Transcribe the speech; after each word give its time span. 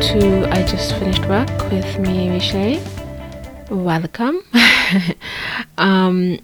To 0.00 0.48
I 0.50 0.62
Just 0.62 0.94
Finished 0.94 1.26
Work 1.26 1.50
with 1.70 1.98
me, 1.98 2.30
Riche. 2.30 2.80
Welcome. 3.68 4.42
um, 5.78 6.38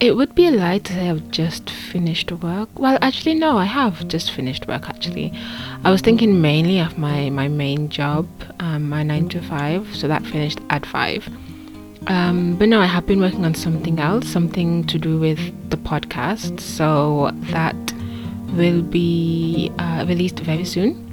it 0.00 0.14
would 0.14 0.34
be 0.34 0.48
a 0.48 0.50
lie 0.50 0.80
to 0.80 0.92
say 0.92 1.08
I've 1.08 1.30
just 1.30 1.70
finished 1.70 2.30
work. 2.30 2.68
Well, 2.78 2.98
actually, 3.00 3.36
no, 3.36 3.56
I 3.56 3.64
have 3.64 4.06
just 4.08 4.32
finished 4.32 4.68
work. 4.68 4.86
Actually, 4.86 5.32
I 5.82 5.90
was 5.90 6.02
thinking 6.02 6.42
mainly 6.42 6.78
of 6.78 6.98
my 6.98 7.30
my 7.30 7.48
main 7.48 7.88
job, 7.88 8.28
um, 8.60 8.90
my 8.90 9.02
nine 9.02 9.30
to 9.30 9.40
five. 9.40 9.96
So 9.96 10.06
that 10.06 10.22
finished 10.26 10.58
at 10.68 10.84
five. 10.84 11.26
Um, 12.06 12.56
but 12.56 12.68
no, 12.68 12.82
I 12.82 12.86
have 12.86 13.06
been 13.06 13.18
working 13.20 13.46
on 13.46 13.54
something 13.54 13.98
else, 13.98 14.28
something 14.28 14.84
to 14.88 14.98
do 14.98 15.18
with 15.18 15.40
the 15.70 15.78
podcast. 15.78 16.60
So 16.60 17.30
that 17.50 17.94
will 18.52 18.82
be 18.82 19.72
uh, 19.78 20.04
released 20.06 20.40
very 20.40 20.66
soon. 20.66 21.03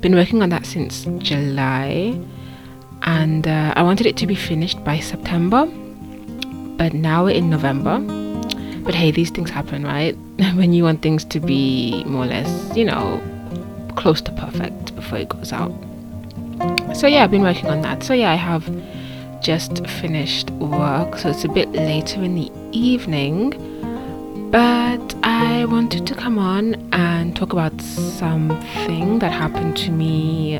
Been 0.00 0.14
working 0.14 0.42
on 0.42 0.48
that 0.50 0.66
since 0.66 1.04
July, 1.18 2.18
and 3.02 3.46
uh, 3.46 3.72
I 3.76 3.82
wanted 3.82 4.06
it 4.06 4.16
to 4.18 4.26
be 4.26 4.34
finished 4.34 4.82
by 4.84 5.00
September. 5.00 5.66
But 6.76 6.94
now 6.94 7.24
we're 7.24 7.36
in 7.36 7.50
November. 7.50 7.98
But 8.82 8.94
hey, 8.94 9.10
these 9.10 9.30
things 9.30 9.50
happen, 9.50 9.84
right? 9.84 10.16
when 10.54 10.72
you 10.72 10.84
want 10.84 11.02
things 11.02 11.24
to 11.26 11.40
be 11.40 12.02
more 12.04 12.24
or 12.24 12.28
less, 12.28 12.76
you 12.76 12.84
know, 12.84 13.20
close 13.96 14.20
to 14.22 14.32
perfect 14.32 14.94
before 14.96 15.18
it 15.18 15.28
goes 15.28 15.52
out. 15.52 15.72
So 16.94 17.06
yeah, 17.06 17.24
I've 17.24 17.30
been 17.30 17.42
working 17.42 17.66
on 17.68 17.82
that. 17.82 18.02
So 18.02 18.14
yeah, 18.14 18.32
I 18.32 18.36
have 18.36 18.68
just 19.42 19.86
finished 19.86 20.50
work, 20.50 21.18
so 21.18 21.30
it's 21.30 21.44
a 21.44 21.48
bit 21.48 21.70
later 21.72 22.22
in 22.22 22.34
the 22.34 22.50
evening. 22.72 23.52
But 24.50 25.14
I 25.22 25.64
wanted 25.66 26.08
to 26.08 26.14
come 26.16 26.36
on 26.36 26.74
and 26.92 27.36
talk 27.36 27.52
about 27.52 27.80
something 27.80 29.20
that 29.20 29.30
happened 29.30 29.76
to 29.76 29.92
me. 29.92 30.58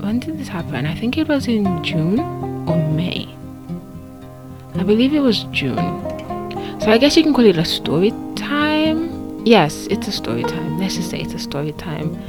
When 0.00 0.18
did 0.18 0.36
this 0.36 0.48
happen? 0.48 0.84
I 0.84 0.96
think 0.96 1.16
it 1.16 1.28
was 1.28 1.46
in 1.46 1.84
June 1.84 2.18
or 2.68 2.76
May. 2.90 3.28
I 4.74 4.82
believe 4.82 5.14
it 5.14 5.20
was 5.20 5.44
June. 5.52 5.76
So 6.80 6.90
I 6.90 6.98
guess 6.98 7.16
you 7.16 7.22
can 7.22 7.32
call 7.34 7.44
it 7.44 7.56
a 7.56 7.64
story 7.64 8.12
time. 8.34 9.46
Yes, 9.46 9.86
it's 9.92 10.08
a 10.08 10.12
story 10.12 10.42
time. 10.42 10.78
Let's 10.80 10.96
just 10.96 11.10
say 11.10 11.20
it's 11.20 11.34
a 11.34 11.38
story 11.38 11.70
time. 11.72 12.20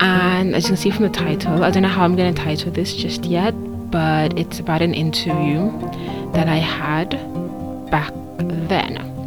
And 0.00 0.56
as 0.56 0.64
you 0.64 0.70
can 0.70 0.76
see 0.76 0.90
from 0.90 1.04
the 1.04 1.10
title, 1.10 1.62
I 1.62 1.70
don't 1.70 1.82
know 1.84 1.88
how 1.88 2.02
I'm 2.02 2.16
going 2.16 2.34
to 2.34 2.42
title 2.42 2.72
this 2.72 2.96
just 2.96 3.24
yet, 3.26 3.52
but 3.92 4.36
it's 4.36 4.58
about 4.58 4.82
an 4.82 4.92
interview 4.92 5.70
that 6.32 6.48
I 6.48 6.56
had 6.56 7.10
back 7.92 8.12
then. 8.38 9.19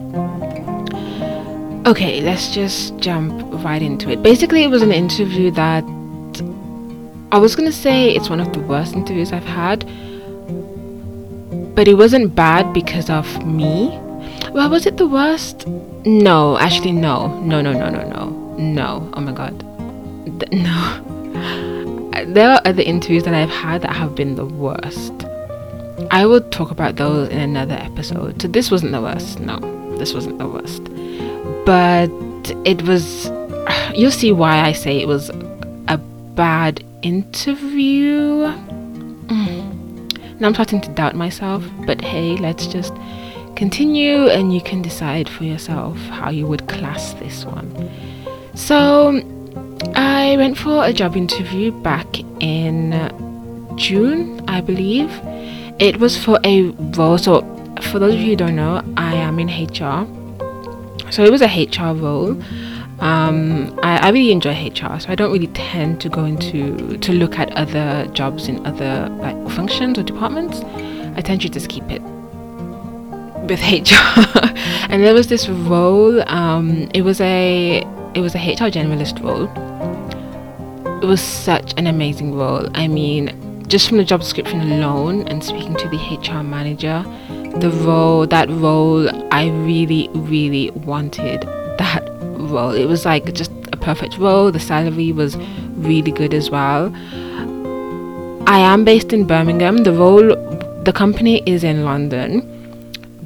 Okay, 1.94 2.22
let's 2.22 2.50
just 2.52 2.98
jump 2.98 3.32
right 3.64 3.80
into 3.80 4.10
it. 4.10 4.24
Basically, 4.24 4.64
it 4.64 4.70
was 4.72 4.82
an 4.82 4.92
interview 4.92 5.52
that 5.52 5.84
I 7.32 7.38
was 7.38 7.56
gonna 7.56 7.72
say 7.72 8.10
it's 8.10 8.32
one 8.32 8.40
of 8.40 8.52
the 8.52 8.62
worst 8.62 8.96
interviews 8.96 9.32
I've 9.32 9.46
had, 9.46 9.82
but 11.76 11.88
it 11.88 11.94
wasn't 11.94 12.34
bad 12.34 12.74
because 12.74 13.12
of 13.12 13.46
me. 13.46 13.90
Well, 14.54 14.72
was 14.72 14.88
it 14.88 14.98
the 14.98 15.06
worst? 15.06 15.68
No, 16.04 16.58
actually, 16.58 16.94
no, 16.94 17.40
no, 17.42 17.62
no, 17.62 17.74
no, 17.74 17.92
no, 17.92 18.10
no, 18.10 18.56
no. 18.58 19.12
Oh 19.14 19.22
my 19.22 19.32
god, 19.32 19.54
no. 20.52 22.24
There 22.26 22.50
are 22.50 22.62
other 22.66 22.82
interviews 22.82 23.22
that 23.26 23.36
I've 23.36 23.52
had 23.52 23.84
that 23.84 23.96
have 23.96 24.16
been 24.16 24.34
the 24.34 24.46
worst. 24.46 25.14
I 26.10 26.26
will 26.26 26.42
talk 26.42 26.72
about 26.72 26.96
those 26.96 27.30
in 27.30 27.38
another 27.38 27.76
episode. 27.76 28.42
So 28.42 28.48
this 28.48 28.72
wasn't 28.72 28.94
the 28.94 29.02
worst. 29.02 29.40
No, 29.40 29.60
this 30.00 30.12
wasn't 30.16 30.40
the 30.40 30.48
worst 30.48 30.90
but 31.66 32.10
it 32.66 32.82
was 32.84 33.32
you'll 33.96 34.12
see 34.12 34.32
why 34.32 34.60
I 34.60 34.72
say 34.74 35.00
it 35.00 35.08
was 35.08 35.30
a 35.88 35.98
bad 36.36 36.84
interview. 37.02 38.48
Mm. 39.28 40.40
Now 40.40 40.48
I'm 40.48 40.54
starting 40.54 40.82
to 40.82 40.90
doubt 40.90 41.16
myself, 41.16 41.64
but 41.86 42.02
hey, 42.02 42.38
let's 42.38 42.68
just 42.68 42.94
continue 43.56 44.28
and 44.28 44.54
you 44.54 44.62
can 44.62 44.82
decide 44.82 45.30
for 45.30 45.44
yourself 45.44 45.98
how 46.10 46.30
you 46.30 46.48
would 46.48 46.68
class 46.68 47.14
this 47.14 47.46
one. 47.46 47.90
So, 48.56 49.22
I 49.96 50.36
went 50.38 50.58
for 50.58 50.86
a 50.86 50.94
job 50.94 51.16
interview 51.16 51.72
back 51.72 52.20
in 52.40 52.92
June, 53.76 54.44
I 54.48 54.62
believe. 54.62 55.12
It 55.80 56.00
was 56.00 56.18
for 56.18 56.40
a 56.44 56.62
role, 56.98 57.18
so 57.18 57.42
for 57.82 58.00
those 58.00 58.14
of 58.14 58.20
you 58.20 58.32
who 58.32 58.36
don't 58.36 58.56
know, 58.56 58.84
I 58.98 59.16
am 59.16 59.40
in 59.40 59.48
HR 59.48 60.08
so 61.14 61.24
it 61.24 61.32
was 61.32 61.44
a 61.44 61.48
HR 61.48 61.94
role. 61.94 62.32
Um, 63.00 63.80
I, 63.84 64.08
I 64.08 64.10
really 64.10 64.32
enjoy 64.32 64.54
HR, 64.54 65.00
so 65.00 65.10
I 65.10 65.16
don't 65.16 65.32
really 65.32 65.48
tend 65.48 66.02
to 66.02 66.10
go 66.10 66.26
into 66.26 66.98
to 66.98 67.12
look 67.14 67.38
at 67.38 67.52
other 67.52 68.08
jobs 68.14 68.48
in 68.48 68.66
other 68.66 69.10
like 69.20 69.36
functions 69.52 70.00
or 70.00 70.04
departments. 70.04 70.62
I 71.16 71.22
tend 71.22 71.42
to 71.42 71.50
just 71.50 71.70
keep 71.70 71.84
it 71.92 72.02
with 73.48 73.62
HR. 73.72 74.40
and 74.90 75.04
there 75.04 75.14
was 75.14 75.28
this 75.28 75.48
role. 75.48 76.28
Um, 76.28 76.90
it 76.96 77.04
was 77.04 77.22
a 77.22 77.84
it 78.16 78.22
was 78.22 78.34
a 78.34 78.40
HR 78.40 78.72
generalist 78.72 79.22
role. 79.24 79.48
It 81.04 81.06
was 81.06 81.22
such 81.22 81.74
an 81.78 81.86
amazing 81.86 82.34
role. 82.34 82.68
I 82.74 82.88
mean, 82.88 83.30
just 83.68 83.88
from 83.88 83.98
the 83.98 84.04
job 84.04 84.22
description 84.22 84.62
alone 84.62 85.28
and 85.28 85.44
speaking 85.44 85.76
to 85.76 85.88
the 85.90 85.98
HR 85.98 86.44
manager, 86.44 87.04
the 87.60 87.70
role, 87.70 88.28
that 88.28 88.50
role, 88.50 89.10
I 89.34 89.50
really, 89.50 90.10
really 90.14 90.72
wanted 90.72 91.42
that 91.78 92.04
role. 92.22 92.72
It 92.72 92.86
was 92.86 93.06
like 93.06 93.34
just 93.34 93.52
a 93.72 93.78
perfect 93.78 94.18
role. 94.18 94.52
The 94.52 94.60
salary 94.60 95.12
was 95.12 95.38
really 95.78 96.12
good 96.12 96.34
as 96.34 96.50
well. 96.50 96.94
I 98.46 98.60
am 98.60 98.84
based 98.84 99.14
in 99.14 99.26
Birmingham. 99.26 99.78
The 99.78 99.94
role, 99.94 100.36
the 100.84 100.94
company 100.94 101.42
is 101.46 101.64
in 101.64 101.86
London, 101.86 102.42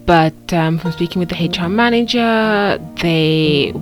but 0.05 0.53
um, 0.53 0.77
from 0.77 0.91
speaking 0.91 1.19
with 1.19 1.29
the 1.29 1.49
HR 1.49 1.67
manager, 1.67 2.79
they 3.01 3.73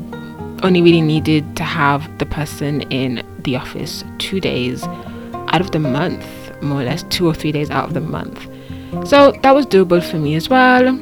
only 0.64 0.82
really 0.82 1.02
needed 1.02 1.56
to 1.58 1.64
have 1.64 2.18
the 2.18 2.26
person 2.26 2.82
in 2.84 3.24
the 3.40 3.56
office 3.56 4.04
two 4.18 4.40
days 4.40 4.84
out 5.50 5.62
of 5.62 5.72
the 5.72 5.80
month, 5.80 6.26
more 6.66 6.82
or 6.82 6.86
less 6.86 7.04
two 7.04 7.28
or 7.28 7.34
three 7.34 7.52
days 7.52 7.70
out 7.70 7.86
of 7.86 7.94
the 7.94 8.02
month. 8.02 8.48
So 9.08 9.32
that 9.44 9.54
was 9.54 9.66
doable 9.66 10.04
for 10.04 10.18
me 10.18 10.36
as 10.36 10.50
well. 10.50 10.98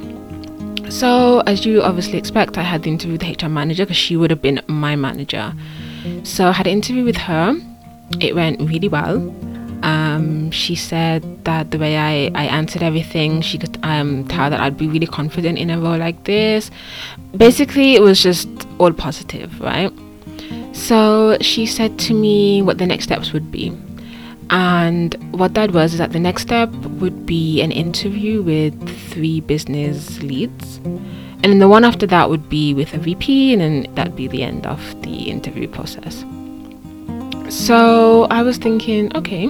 So, 0.89 1.39
as 1.47 1.65
you 1.65 1.81
obviously 1.81 2.19
expect, 2.19 2.57
I 2.57 2.61
had 2.61 2.83
the 2.83 2.91
interview 2.91 3.13
with 3.13 3.21
the 3.21 3.45
HR 3.45 3.49
manager 3.49 3.83
because 3.83 3.97
she 3.97 4.15
would 4.15 4.29
have 4.29 4.43
been 4.43 4.61
my 4.67 4.95
manager. 4.95 5.53
So, 6.23 6.49
I 6.49 6.51
had 6.51 6.67
an 6.67 6.73
interview 6.73 7.03
with 7.03 7.17
her. 7.17 7.55
It 8.19 8.35
went 8.35 8.61
really 8.61 8.89
well. 8.89 9.15
Um, 9.81 10.51
she 10.51 10.75
said 10.75 11.45
that 11.45 11.71
the 11.71 11.79
way 11.79 11.97
I, 11.97 12.31
I 12.35 12.45
answered 12.45 12.83
everything, 12.83 13.41
she 13.41 13.57
could 13.57 13.77
um, 13.83 14.27
tell 14.27 14.51
that 14.51 14.59
I'd 14.59 14.77
be 14.77 14.87
really 14.87 15.07
confident 15.07 15.57
in 15.57 15.69
a 15.71 15.79
role 15.79 15.97
like 15.97 16.25
this. 16.25 16.69
Basically, 17.35 17.95
it 17.95 18.01
was 18.01 18.21
just 18.21 18.47
all 18.77 18.93
positive, 18.93 19.59
right? 19.59 19.91
So, 20.73 21.37
she 21.41 21.65
said 21.65 21.97
to 21.99 22.13
me 22.13 22.61
what 22.61 22.77
the 22.77 22.85
next 22.85 23.05
steps 23.05 23.33
would 23.33 23.51
be. 23.51 23.71
And 24.53 25.15
what 25.31 25.55
that 25.55 25.71
was 25.71 25.93
is 25.93 25.97
that 25.97 26.11
the 26.11 26.19
next 26.19 26.43
step 26.43 26.69
would 27.01 27.25
be 27.25 27.59
an 27.63 27.71
interview 27.71 28.43
with 28.43 28.75
three 29.09 29.41
business 29.41 30.21
leads. 30.21 30.77
And 30.77 31.45
then 31.45 31.57
the 31.57 31.67
one 31.67 31.83
after 31.83 32.05
that 32.05 32.29
would 32.29 32.47
be 32.49 32.71
with 32.75 32.93
a 32.93 32.99
VP, 32.99 33.53
and 33.53 33.61
then 33.61 33.95
that'd 33.95 34.15
be 34.15 34.27
the 34.27 34.43
end 34.43 34.67
of 34.67 34.79
the 35.01 35.31
interview 35.31 35.67
process. 35.67 36.23
So 37.49 38.27
I 38.29 38.43
was 38.43 38.57
thinking, 38.57 39.15
okay, 39.17 39.49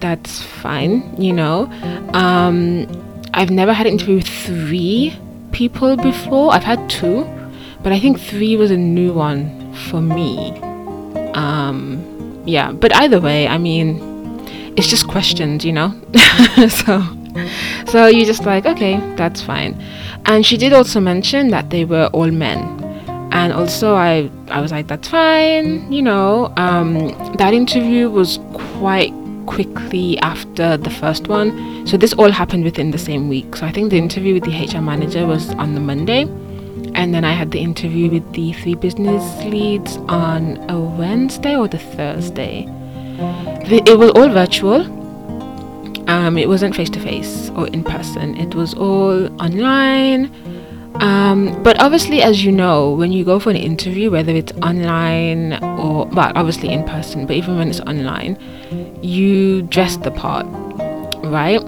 that's 0.00 0.42
fine, 0.42 1.18
you 1.18 1.32
know. 1.32 1.64
Um, 2.12 2.86
I've 3.32 3.50
never 3.50 3.72
had 3.72 3.86
an 3.86 3.94
interview 3.94 4.16
with 4.16 4.28
three 4.28 5.16
people 5.52 5.96
before. 5.96 6.52
I've 6.52 6.64
had 6.64 6.90
two, 6.90 7.24
but 7.82 7.92
I 7.92 7.98
think 7.98 8.20
three 8.20 8.58
was 8.58 8.70
a 8.70 8.76
new 8.76 9.10
one 9.14 9.72
for 9.88 10.02
me. 10.02 10.50
Um, 11.32 12.11
yeah, 12.44 12.72
but 12.72 12.94
either 12.96 13.20
way, 13.20 13.48
I 13.48 13.58
mean, 13.58 14.00
it's 14.76 14.86
just 14.86 15.08
questions, 15.08 15.64
you 15.64 15.72
know? 15.72 15.94
so 16.68 17.02
so 17.86 18.06
you 18.06 18.24
just 18.24 18.44
like, 18.44 18.66
okay, 18.66 18.96
that's 19.16 19.40
fine. 19.42 19.80
And 20.26 20.44
she 20.44 20.56
did 20.56 20.72
also 20.72 21.00
mention 21.00 21.48
that 21.48 21.70
they 21.70 21.84
were 21.84 22.08
all 22.12 22.30
men. 22.30 22.60
And 23.32 23.52
also 23.52 23.94
I 23.94 24.30
I 24.48 24.60
was 24.60 24.70
like, 24.70 24.86
that's 24.88 25.08
fine, 25.08 25.90
you 25.90 26.02
know. 26.02 26.52
Um, 26.56 27.08
that 27.36 27.54
interview 27.54 28.10
was 28.10 28.38
quite 28.52 29.12
quickly 29.46 30.18
after 30.18 30.76
the 30.76 30.90
first 30.90 31.28
one. 31.28 31.86
So 31.86 31.96
this 31.96 32.12
all 32.12 32.30
happened 32.30 32.64
within 32.64 32.90
the 32.90 32.98
same 32.98 33.28
week. 33.28 33.56
So 33.56 33.66
I 33.66 33.72
think 33.72 33.90
the 33.90 33.98
interview 33.98 34.34
with 34.34 34.44
the 34.44 34.52
HR 34.52 34.80
manager 34.80 35.26
was 35.26 35.50
on 35.54 35.74
the 35.74 35.80
Monday 35.80 36.26
and 36.94 37.14
then 37.14 37.24
I 37.24 37.32
had 37.32 37.50
the 37.50 37.58
interview 37.58 38.10
with 38.10 38.32
the 38.32 38.52
three 38.52 38.74
business 38.74 39.44
leads 39.44 39.96
on 40.08 40.58
a 40.70 40.78
Wednesday 40.78 41.56
or 41.56 41.68
the 41.68 41.78
Thursday. 41.78 42.66
It 43.64 43.98
was 43.98 44.10
all 44.12 44.28
virtual. 44.28 44.82
Um, 46.08 46.36
it 46.36 46.48
wasn't 46.48 46.74
face 46.74 46.90
to 46.90 47.00
face 47.00 47.50
or 47.50 47.68
in 47.68 47.84
person. 47.84 48.36
It 48.36 48.54
was 48.54 48.74
all 48.74 49.26
online. 49.40 50.30
Um, 50.96 51.62
but 51.62 51.80
obviously, 51.80 52.22
as 52.22 52.44
you 52.44 52.52
know, 52.52 52.92
when 52.92 53.12
you 53.12 53.24
go 53.24 53.38
for 53.38 53.50
an 53.50 53.56
interview, 53.56 54.10
whether 54.10 54.32
it's 54.32 54.52
online 54.62 55.54
or, 55.62 56.06
well, 56.06 56.32
obviously 56.34 56.70
in 56.70 56.84
person, 56.84 57.26
but 57.26 57.34
even 57.36 57.56
when 57.56 57.68
it's 57.68 57.80
online, 57.80 58.38
you 59.02 59.62
dress 59.62 59.96
the 59.96 60.10
part, 60.10 60.46
right? 61.24 61.62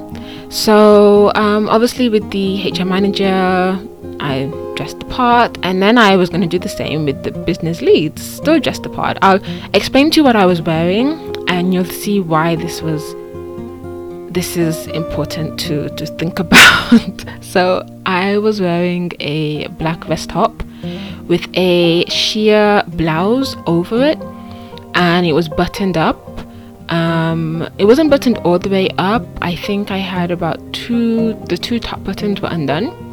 So, 0.50 1.32
um, 1.34 1.68
obviously, 1.68 2.08
with 2.08 2.30
the 2.30 2.70
HR 2.70 2.84
manager, 2.84 3.80
I 4.20 4.52
dressed 4.74 5.00
the 5.00 5.06
part, 5.06 5.58
and 5.62 5.82
then 5.82 5.98
I 5.98 6.16
was 6.16 6.28
going 6.28 6.42
to 6.42 6.46
do 6.46 6.58
the 6.58 6.68
same 6.68 7.04
with 7.06 7.22
the 7.22 7.30
business 7.30 7.80
leads, 7.80 8.22
still 8.22 8.60
dressed 8.60 8.82
the 8.82 8.90
part. 8.90 9.18
I'll 9.22 9.40
explain 9.74 10.10
to 10.12 10.16
you 10.18 10.24
what 10.24 10.36
I 10.36 10.46
was 10.46 10.60
wearing, 10.62 11.34
and 11.48 11.72
you'll 11.72 11.84
see 11.84 12.20
why 12.20 12.56
this 12.56 12.82
was 12.82 13.14
this 14.34 14.56
is 14.56 14.88
important 14.88 15.60
to, 15.60 15.88
to 15.90 16.06
think 16.06 16.38
about. 16.44 17.24
so 17.40 17.86
I 18.04 18.38
was 18.38 18.60
wearing 18.60 19.12
a 19.20 19.68
black 19.68 20.04
vest 20.04 20.30
top 20.30 20.62
with 21.28 21.46
a 21.54 22.04
sheer 22.06 22.82
blouse 22.88 23.56
over 23.66 24.04
it 24.04 24.18
and 24.94 25.24
it 25.24 25.32
was 25.32 25.48
buttoned 25.48 25.96
up. 25.96 26.18
Um, 26.90 27.66
it 27.78 27.86
wasn't 27.86 28.10
buttoned 28.10 28.38
all 28.38 28.58
the 28.58 28.68
way 28.68 28.90
up. 28.98 29.24
I 29.40 29.54
think 29.56 29.90
I 29.90 29.98
had 29.98 30.30
about 30.30 30.60
two, 30.72 31.34
the 31.48 31.56
two 31.56 31.78
top 31.78 32.02
buttons 32.04 32.40
were 32.40 32.48
undone. 32.50 33.03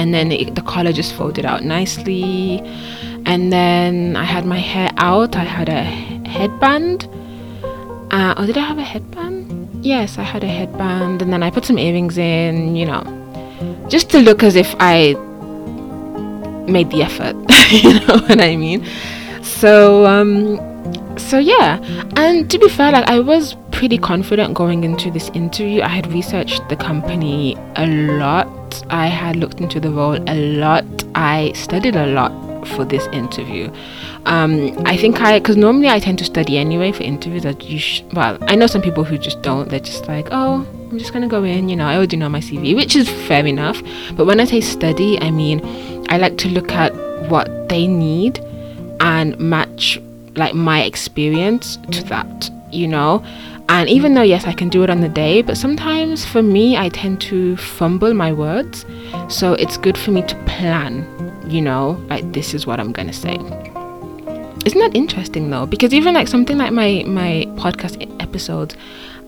And 0.00 0.14
then 0.14 0.32
it, 0.32 0.54
the 0.54 0.62
collar 0.62 0.92
just 0.92 1.12
folded 1.14 1.44
out 1.44 1.62
nicely. 1.62 2.60
And 3.26 3.52
then 3.52 4.16
I 4.16 4.24
had 4.24 4.44
my 4.46 4.58
hair 4.58 4.90
out. 4.96 5.36
I 5.36 5.44
had 5.44 5.68
a 5.68 5.82
headband. 6.36 7.08
Uh, 8.10 8.34
oh, 8.36 8.46
did 8.46 8.56
I 8.56 8.64
have 8.70 8.78
a 8.78 8.82
headband? 8.82 9.40
yes, 9.82 10.18
I 10.18 10.22
had 10.22 10.44
a 10.44 10.48
headband 10.48 11.22
and 11.22 11.32
then 11.32 11.42
I 11.42 11.50
put 11.50 11.64
some 11.64 11.78
earrings 11.78 12.18
in, 12.18 12.76
you 12.76 12.86
know, 12.86 13.02
just 13.88 14.10
to 14.10 14.18
look 14.18 14.42
as 14.42 14.56
if 14.56 14.74
I 14.78 15.14
made 16.68 16.90
the 16.90 17.02
effort, 17.02 17.36
you 17.70 17.94
know 18.06 18.18
what 18.18 18.40
I 18.40 18.56
mean? 18.56 18.86
So, 19.42 20.06
um, 20.06 20.58
so 21.18 21.38
yeah, 21.38 21.78
and 22.16 22.50
to 22.50 22.58
be 22.58 22.68
fair, 22.68 22.92
like 22.92 23.08
I 23.08 23.20
was 23.20 23.56
pretty 23.72 23.98
confident 23.98 24.54
going 24.54 24.84
into 24.84 25.10
this 25.10 25.28
interview. 25.30 25.82
I 25.82 25.88
had 25.88 26.12
researched 26.12 26.68
the 26.68 26.76
company 26.76 27.56
a 27.76 27.86
lot, 27.86 28.46
I 28.88 29.06
had 29.06 29.36
looked 29.36 29.60
into 29.60 29.80
the 29.80 29.90
role 29.90 30.18
a 30.28 30.56
lot, 30.56 30.84
I 31.14 31.52
studied 31.52 31.96
a 31.96 32.06
lot 32.06 32.32
for 32.68 32.84
this 32.84 33.06
interview. 33.08 33.70
Um, 34.26 34.76
I 34.84 34.96
think 34.96 35.20
I, 35.20 35.38
because 35.38 35.56
normally 35.56 35.88
I 35.88 35.98
tend 35.98 36.18
to 36.18 36.24
study 36.24 36.58
anyway 36.58 36.92
for 36.92 37.02
interviews. 37.02 37.42
That 37.42 37.64
you, 37.64 37.78
sh- 37.78 38.02
well, 38.12 38.38
I 38.42 38.54
know 38.54 38.66
some 38.66 38.82
people 38.82 39.04
who 39.04 39.18
just 39.18 39.40
don't. 39.42 39.68
They're 39.68 39.80
just 39.80 40.08
like, 40.08 40.28
oh, 40.30 40.66
I'm 40.90 40.98
just 40.98 41.12
gonna 41.12 41.28
go 41.28 41.42
in. 41.44 41.68
You 41.68 41.76
know, 41.76 41.86
I 41.86 41.96
already 41.96 42.16
know 42.16 42.28
my 42.28 42.40
CV, 42.40 42.76
which 42.76 42.96
is 42.96 43.08
fair 43.26 43.46
enough. 43.46 43.82
But 44.14 44.26
when 44.26 44.40
I 44.40 44.44
say 44.44 44.60
study, 44.60 45.18
I 45.20 45.30
mean 45.30 45.60
I 46.10 46.18
like 46.18 46.36
to 46.38 46.48
look 46.48 46.72
at 46.72 46.92
what 47.30 47.68
they 47.68 47.86
need 47.86 48.38
and 49.00 49.38
match 49.38 50.00
like 50.36 50.54
my 50.54 50.82
experience 50.82 51.76
to 51.92 52.02
that. 52.04 52.50
You 52.70 52.88
know, 52.88 53.24
and 53.70 53.88
even 53.88 54.14
though, 54.14 54.22
yes, 54.22 54.46
I 54.46 54.52
can 54.52 54.68
do 54.68 54.82
it 54.82 54.90
on 54.90 55.00
the 55.00 55.08
day, 55.08 55.42
but 55.42 55.56
sometimes 55.56 56.24
for 56.24 56.42
me, 56.42 56.76
I 56.76 56.88
tend 56.88 57.20
to 57.22 57.56
fumble 57.56 58.12
my 58.14 58.32
words. 58.32 58.84
So 59.28 59.52
it's 59.54 59.76
good 59.76 59.96
for 59.96 60.10
me 60.10 60.22
to 60.22 60.34
plan, 60.44 61.06
you 61.46 61.62
know, 61.62 62.04
like 62.08 62.32
this 62.32 62.52
is 62.52 62.66
what 62.66 62.80
I'm 62.80 62.90
going 62.90 63.06
to 63.06 63.14
say. 63.14 63.34
Isn't 64.66 64.80
that 64.80 64.90
interesting 64.94 65.50
though? 65.50 65.66
Because 65.66 65.94
even 65.94 66.14
like 66.14 66.28
something 66.28 66.58
like 66.58 66.72
my 66.72 67.04
my 67.06 67.46
podcast 67.54 67.96
episodes, 68.20 68.76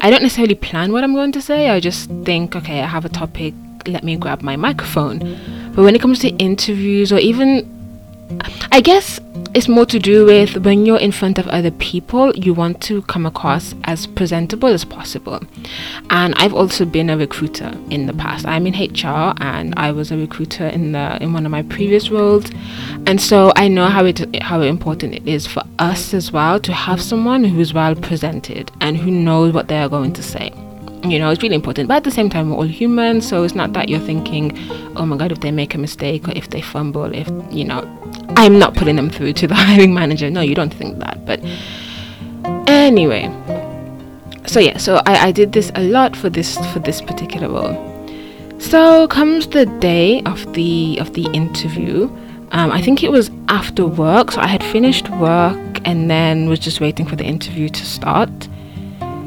I 0.01 0.11
don't 0.11 0.23
necessarily 0.23 0.57
plan 0.57 0.93
what 0.93 1.05
I'm 1.05 1.15
going 1.15 1.33
to 1.33 1.41
say. 1.41 1.71
I 1.71 1.79
just 1.79 2.11
think, 2.25 2.57
okay, 2.57 2.81
I 2.81 2.87
have 2.87 3.05
a 3.05 3.09
topic, 3.09 3.55
let 3.87 4.03
me 4.03 4.17
grab 4.17 4.43
my 4.43 4.57
microphone. 4.57 5.21
But 5.75 5.85
when 5.85 5.95
it 5.95 6.03
comes 6.03 6.19
to 6.19 6.29
interviews 6.31 7.13
or 7.13 7.19
even 7.19 7.82
I 8.71 8.81
guess 8.81 9.21
it's 9.55 9.69
more 9.69 9.85
to 9.87 9.99
do 9.99 10.25
with 10.25 10.57
when 10.65 10.87
you're 10.87 10.99
in 10.99 11.13
front 11.13 11.39
of 11.39 11.47
other 11.49 11.71
people, 11.71 12.35
you 12.35 12.55
want 12.55 12.81
to 12.83 13.03
come 13.03 13.27
across 13.27 13.75
as 13.85 14.07
presentable 14.07 14.69
as 14.69 14.85
possible. 14.85 15.41
And 16.11 16.35
I've 16.37 16.55
also 16.55 16.85
been 16.85 17.11
a 17.11 17.17
recruiter 17.17 17.77
in 17.91 18.07
the 18.07 18.15
past. 18.15 18.47
I'm 18.47 18.67
in 18.67 18.73
HR 18.73 19.35
and 19.39 19.75
I 19.77 19.93
was 19.93 20.11
a 20.11 20.17
recruiter 20.17 20.67
in 20.67 20.93
the 20.93 21.23
in 21.23 21.33
one 21.33 21.45
of 21.45 21.53
my 21.53 21.63
previous 21.63 22.11
roles. 22.11 22.51
And 23.07 23.21
so 23.21 23.53
I 23.57 23.69
know 23.69 23.89
how 23.89 24.05
it 24.07 24.43
how 24.43 24.63
important 24.63 25.15
it 25.15 25.29
is 25.29 25.47
for 25.47 25.63
us 25.79 26.15
as 26.15 26.33
well 26.33 26.59
to 26.61 26.73
have 26.73 27.03
someone 27.03 27.45
who's 27.45 27.75
well 27.75 27.95
presented 27.95 28.71
and 28.81 28.97
who 28.97 29.11
knows 29.11 29.53
what 29.53 29.69
they 29.69 29.79
are 29.79 29.89
going 29.89 30.13
to 30.15 30.23
say 30.23 30.51
you 31.05 31.19
know 31.19 31.31
it's 31.31 31.43
really 31.43 31.55
important. 31.55 31.89
But 31.89 31.97
at 31.99 32.05
the 32.05 32.11
same 32.11 32.31
time 32.31 32.51
we're 32.51 32.57
all 32.57 32.63
human 32.63 33.21
so 33.21 33.43
it's 33.43 33.55
not 33.55 33.73
that 33.73 33.89
you're 33.89 34.01
thinking 34.01 34.57
oh 34.97 35.07
my 35.07 35.17
god 35.17 35.33
if 35.33 35.41
they 35.41 35.51
make 35.51 35.75
a 35.75 35.79
mistake 35.79 36.29
or 36.29 36.33
if 36.33 36.51
they 36.51 36.61
fumble 36.61 37.13
if 37.13 37.29
you 37.51 37.65
know 37.65 37.81
i'm 38.37 38.59
not 38.59 38.75
putting 38.75 38.97
them 38.97 39.11
through 39.11 39.33
to 39.35 39.47
the 39.47 39.55
hiring 39.65 39.95
manager. 39.95 40.31
No 40.31 40.41
you 40.41 40.55
don't 40.55 40.75
think 40.75 40.99
that. 40.99 41.25
But 41.27 41.41
anyway 42.69 43.31
so 44.47 44.61
yeah 44.61 44.77
so 44.77 45.01
I, 45.07 45.29
I 45.29 45.33
did 45.33 45.53
this 45.53 45.71
a 45.75 45.83
lot 45.83 46.17
for 46.17 46.29
this 46.29 46.57
for 46.73 46.79
this 46.79 47.01
particular 47.01 47.49
role. 47.49 47.89
So 48.59 49.09
comes 49.09 49.49
the 49.49 49.67
day 49.67 50.23
of 50.23 50.53
the 50.55 50.99
of 51.01 51.15
the 51.15 51.25
interview. 51.33 52.05
Um, 52.53 52.71
i 52.71 52.83
think 52.83 53.03
it 53.03 53.11
was 53.11 53.31
after 53.49 53.87
work. 53.87 54.31
So 54.31 54.41
i 54.41 54.47
had 54.47 54.63
finished 54.63 55.09
work 55.11 55.59
and 55.85 56.11
then 56.11 56.49
was 56.49 56.59
just 56.59 56.81
waiting 56.81 57.07
for 57.07 57.17
the 57.17 57.25
interview 57.25 57.69
to 57.69 57.85
start 57.85 58.49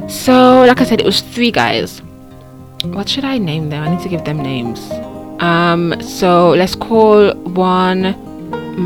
so, 0.07 0.63
like 0.67 0.81
I 0.81 0.83
said, 0.83 0.99
it 0.99 1.05
was 1.05 1.21
three 1.21 1.51
guys. 1.51 2.01
What 2.83 3.09
should 3.09 3.23
I 3.23 3.37
name 3.37 3.69
them? 3.69 3.83
I 3.83 3.89
need 3.89 4.03
to 4.03 4.09
give 4.09 4.23
them 4.23 4.37
names. 4.37 4.91
Um, 5.41 5.99
so 6.01 6.51
let's 6.51 6.75
call 6.75 7.33
one 7.33 8.15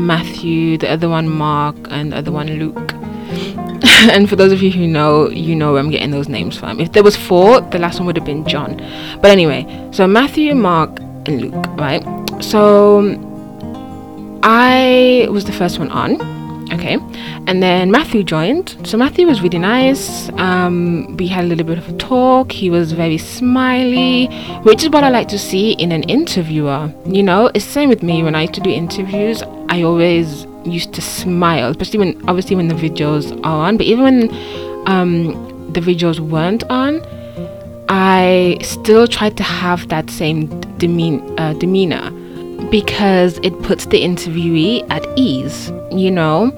Matthew, 0.06 0.78
the 0.78 0.90
other 0.90 1.08
one 1.08 1.28
Mark, 1.28 1.76
and 1.90 2.12
the 2.12 2.16
other 2.16 2.32
one 2.32 2.48
Luke. 2.58 2.92
and 4.12 4.28
for 4.28 4.36
those 4.36 4.52
of 4.52 4.62
you 4.62 4.70
who 4.70 4.86
know, 4.86 5.28
you 5.28 5.54
know 5.54 5.72
where 5.72 5.80
I'm 5.80 5.90
getting 5.90 6.10
those 6.10 6.28
names 6.28 6.56
from. 6.56 6.80
If 6.80 6.92
there 6.92 7.02
was 7.02 7.16
four, 7.16 7.60
the 7.60 7.78
last 7.78 7.98
one 7.98 8.06
would 8.06 8.16
have 8.16 8.24
been 8.24 8.46
John. 8.46 8.76
But 9.20 9.30
anyway, 9.30 9.66
so 9.92 10.06
Matthew, 10.06 10.54
Mark, 10.54 10.98
and 11.26 11.42
Luke, 11.42 11.66
right? 11.76 12.02
So 12.42 13.18
I 14.42 15.28
was 15.30 15.44
the 15.44 15.52
first 15.52 15.78
one 15.78 15.90
on 15.90 16.39
okay. 16.72 16.98
And 17.46 17.62
then 17.62 17.90
matthew 17.90 18.22
joined. 18.22 18.76
So 18.84 18.96
matthew 18.96 19.26
was 19.26 19.42
really 19.42 19.58
nice. 19.58 20.28
Um, 20.30 21.16
we 21.16 21.26
had 21.26 21.44
a 21.44 21.46
little 21.48 21.66
bit 21.66 21.78
of 21.78 21.88
a 21.88 21.96
talk. 21.96 22.52
He 22.52 22.70
was 22.70 22.92
very 22.92 23.18
smiley 23.18 24.26
which 24.62 24.82
is 24.82 24.90
what 24.90 25.04
i 25.04 25.08
like 25.08 25.28
to 25.28 25.38
see 25.38 25.72
in 25.72 25.92
an 25.92 26.02
interviewer. 26.04 26.92
You 27.06 27.22
know 27.22 27.50
it's 27.54 27.64
same 27.64 27.88
with 27.88 28.02
me. 28.02 28.22
When 28.22 28.34
i 28.34 28.42
used 28.42 28.54
to 28.54 28.60
do 28.60 28.70
interviews 28.70 29.42
i 29.68 29.82
always 29.82 30.46
used 30.64 30.92
to 30.92 31.00
smile 31.00 31.70
especially 31.70 31.98
when 31.98 32.28
obviously 32.28 32.56
when 32.56 32.68
the 32.68 32.74
videos 32.74 33.32
are 33.44 33.66
on. 33.68 33.76
But 33.76 33.86
even 33.86 34.04
when 34.04 34.30
um, 34.86 35.72
the 35.72 35.80
videos 35.80 36.18
weren't 36.20 36.64
on 36.70 37.00
i 37.88 38.56
still 38.62 39.06
tried 39.06 39.36
to 39.36 39.42
have 39.42 39.88
that 39.88 40.08
same 40.10 40.46
demean- 40.78 41.22
uh, 41.38 41.52
demeanor 41.54 42.10
because 42.70 43.38
it 43.42 43.60
puts 43.62 43.86
the 43.86 44.02
interviewee 44.02 44.88
at 44.90 45.04
ease, 45.16 45.72
you 45.90 46.10
know. 46.10 46.52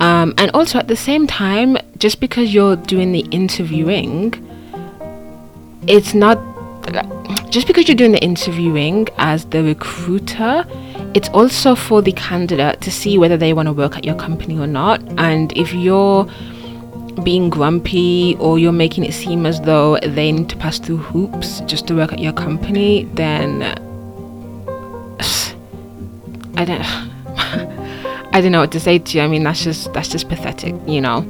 Um, 0.00 0.34
and 0.38 0.50
also 0.52 0.78
at 0.78 0.88
the 0.88 0.96
same 0.96 1.26
time, 1.26 1.76
just 1.98 2.20
because 2.20 2.54
you're 2.54 2.76
doing 2.76 3.12
the 3.12 3.26
interviewing, 3.30 4.34
it's 5.86 6.14
not 6.14 6.38
just 7.50 7.66
because 7.66 7.88
you're 7.88 7.96
doing 7.96 8.12
the 8.12 8.22
interviewing 8.22 9.08
as 9.18 9.44
the 9.46 9.62
recruiter, 9.62 10.64
it's 11.14 11.28
also 11.30 11.74
for 11.74 12.02
the 12.02 12.12
candidate 12.12 12.80
to 12.82 12.90
see 12.90 13.18
whether 13.18 13.36
they 13.36 13.52
want 13.52 13.66
to 13.66 13.72
work 13.72 13.96
at 13.96 14.04
your 14.04 14.14
company 14.14 14.58
or 14.58 14.66
not. 14.66 15.02
And 15.18 15.56
if 15.56 15.72
you're 15.72 16.28
being 17.24 17.50
grumpy 17.50 18.36
or 18.38 18.58
you're 18.58 18.72
making 18.72 19.04
it 19.04 19.12
seem 19.12 19.44
as 19.44 19.60
though 19.62 19.98
they 19.98 20.30
need 20.30 20.48
to 20.50 20.56
pass 20.56 20.78
through 20.78 20.98
hoops 20.98 21.60
just 21.62 21.86
to 21.88 21.94
work 21.94 22.12
at 22.12 22.20
your 22.20 22.32
company, 22.32 23.04
then 23.14 23.74
I 26.58 26.64
don't 26.64 26.82
I 28.34 28.40
don't 28.40 28.50
know 28.50 28.60
what 28.60 28.72
to 28.72 28.80
say 28.80 28.98
to 28.98 29.16
you. 29.16 29.22
I 29.22 29.28
mean 29.28 29.44
that's 29.44 29.62
just 29.62 29.92
that's 29.92 30.08
just 30.08 30.28
pathetic, 30.28 30.74
you 30.86 31.00
know. 31.00 31.24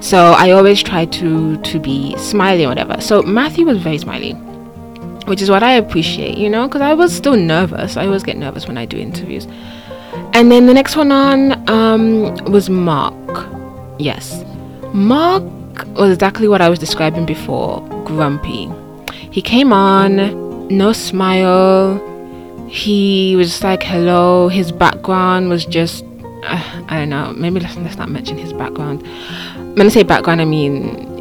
So 0.00 0.32
I 0.32 0.50
always 0.50 0.82
try 0.82 1.04
to 1.06 1.56
to 1.56 1.78
be 1.78 2.16
smiling, 2.18 2.68
whatever. 2.68 3.00
So 3.00 3.22
Matthew 3.22 3.66
was 3.66 3.78
very 3.78 3.98
smiley, 3.98 4.32
which 5.26 5.40
is 5.40 5.48
what 5.48 5.62
I 5.62 5.74
appreciate, 5.74 6.36
you 6.36 6.50
know, 6.50 6.66
because 6.66 6.82
I 6.82 6.92
was 6.92 7.14
still 7.14 7.36
nervous. 7.36 7.96
I 7.96 8.06
always 8.06 8.24
get 8.24 8.36
nervous 8.36 8.66
when 8.66 8.76
I 8.76 8.84
do 8.84 8.98
interviews. 8.98 9.46
And 10.32 10.50
then 10.50 10.66
the 10.66 10.74
next 10.74 10.96
one 10.96 11.12
on 11.12 11.70
um, 11.70 12.34
was 12.50 12.68
Mark. 12.68 13.48
Yes, 14.00 14.44
Mark 14.92 15.44
was 15.94 16.12
exactly 16.12 16.48
what 16.48 16.60
I 16.60 16.68
was 16.68 16.80
describing 16.80 17.26
before. 17.26 17.80
Grumpy. 18.04 18.68
He 19.30 19.40
came 19.40 19.72
on, 19.72 20.66
no 20.68 20.92
smile 20.92 22.13
he 22.74 23.36
was 23.36 23.62
like 23.62 23.82
hello 23.82 24.48
his 24.48 24.72
background 24.72 25.48
was 25.48 25.64
just 25.64 26.04
uh, 26.44 26.84
i 26.88 26.98
don't 26.98 27.08
know 27.08 27.32
maybe 27.36 27.60
let's, 27.60 27.76
let's 27.76 27.96
not 27.96 28.08
mention 28.08 28.36
his 28.36 28.52
background 28.52 29.02
when 29.76 29.86
i 29.86 29.88
say 29.88 30.02
background 30.02 30.40
i 30.40 30.44
mean 30.44 30.74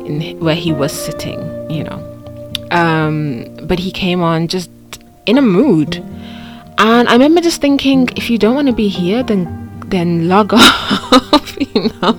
in 0.07 0.39
where 0.39 0.55
he 0.55 0.73
was 0.73 0.91
sitting 0.91 1.39
you 1.69 1.83
know 1.83 1.99
um, 2.71 3.45
but 3.63 3.77
he 3.77 3.91
came 3.91 4.21
on 4.21 4.47
just 4.47 4.71
in 5.27 5.37
a 5.37 5.41
mood 5.41 6.03
And 6.79 7.07
I 7.07 7.13
remember 7.13 7.39
just 7.39 7.61
thinking, 7.61 8.09
if 8.15 8.29
you 8.29 8.37
don't 8.37 8.55
want 8.55 8.67
to 8.67 8.73
be 8.73 8.87
here, 8.89 9.23
then 9.23 9.47
then 9.87 10.27
log 10.27 10.53
off, 10.53 11.57
you 11.75 11.89
know. 12.01 12.17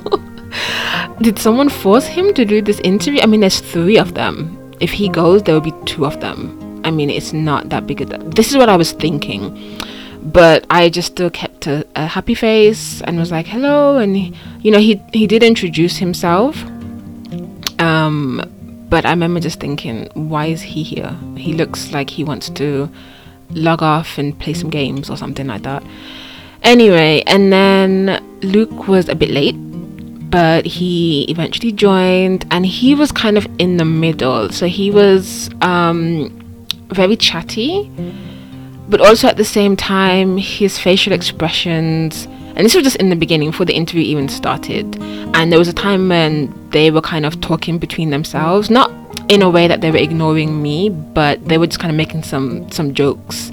Did 1.21 1.38
someone 1.38 1.69
force 1.69 2.07
him 2.07 2.33
to 2.35 2.45
do 2.45 2.62
this 2.62 2.81
interview? 2.81 3.21
I 3.21 3.26
mean, 3.26 3.41
there's 3.41 3.61
three 3.61 3.99
of 3.99 4.14
them. 4.14 4.57
If 4.81 4.93
he 4.93 5.09
goes, 5.09 5.43
there 5.43 5.55
will 5.55 5.61
be 5.61 5.75
two 5.85 6.07
of 6.07 6.21
them. 6.21 6.63
I 6.85 6.91
mean, 6.91 7.11
it's 7.11 7.33
not 7.33 7.71
that 7.71 7.87
big. 7.87 8.00
A, 8.03 8.05
deal. 8.05 8.19
this 8.31 8.50
is 8.50 8.57
what 8.57 8.69
I 8.69 8.76
was 8.76 8.93
thinking, 8.93 9.79
but 10.23 10.67
I 10.71 10.88
just 10.88 11.12
still 11.12 11.31
kept 11.31 11.67
a, 11.67 11.87
a 11.97 12.07
happy 12.07 12.35
face 12.35 13.00
and 13.03 13.19
was 13.19 13.31
like, 13.31 13.47
"Hello," 13.47 13.99
and 13.99 14.17
he, 14.17 14.35
you 14.61 14.71
know, 14.71 14.79
he 14.79 15.03
he 15.12 15.26
did 15.26 15.43
introduce 15.43 15.97
himself. 15.97 16.62
Um, 17.79 18.41
but 18.88 19.05
I 19.05 19.11
remember 19.11 19.41
just 19.41 19.61
thinking, 19.61 20.09
why 20.14 20.47
is 20.47 20.62
he 20.62 20.83
here? 20.83 21.17
He 21.37 21.53
looks 21.53 21.93
like 21.93 22.11
he 22.11 22.23
wants 22.23 22.49
to 22.50 22.88
log 23.50 23.83
off 23.83 24.19
and 24.19 24.38
play 24.38 24.55
some 24.55 24.71
games 24.71 25.11
or 25.11 25.17
something 25.17 25.47
like 25.47 25.62
that. 25.62 25.83
Anyway, 26.62 27.23
and 27.26 27.53
then 27.53 28.25
Luke 28.41 28.88
was 28.88 29.09
a 29.09 29.14
bit 29.14 29.31
late, 29.31 29.57
but 30.31 30.64
he 30.64 31.25
eventually 31.25 31.73
joined 31.73 32.47
and 32.50 32.64
he 32.64 32.95
was 32.95 33.12
kind 33.12 33.37
of 33.37 33.47
in 33.59 33.76
the 33.76 33.85
middle. 33.85 34.50
So 34.50 34.67
he 34.67 34.91
was 34.91 35.50
um, 35.61 36.44
very 36.88 37.17
chatty, 37.17 37.91
but 38.88 39.00
also 39.00 39.29
at 39.29 39.37
the 39.37 39.45
same 39.45 39.76
time, 39.76 40.37
his 40.37 40.79
facial 40.79 41.12
expressions. 41.12 42.26
And 42.57 42.64
this 42.64 42.75
was 42.75 42.85
just 42.85 42.97
in 42.97 43.11
the 43.11 43.17
beginning 43.17 43.50
before 43.50 43.67
the 43.67 43.75
interview 43.75 44.03
even 44.03 44.29
started. 44.29 44.97
And 45.35 45.50
there 45.50 45.59
was 45.59 45.69
a 45.69 45.73
time 45.73 46.09
when 46.09 46.53
they 46.71 46.91
were 46.91 47.00
kind 47.00 47.26
of 47.26 47.41
talking 47.41 47.79
between 47.79 48.11
themselves, 48.11 48.71
not 48.71 48.93
in 49.29 49.43
a 49.43 49.50
way 49.50 49.67
that 49.67 49.81
they 49.81 49.91
were 49.91 49.99
ignoring 49.99 50.62
me, 50.62 50.91
but 50.91 51.45
they 51.49 51.59
were 51.59 51.67
just 51.67 51.81
kind 51.81 51.91
of 51.91 51.97
making 51.97 52.23
some 52.23 52.71
some 52.71 52.95
jokes. 52.95 53.50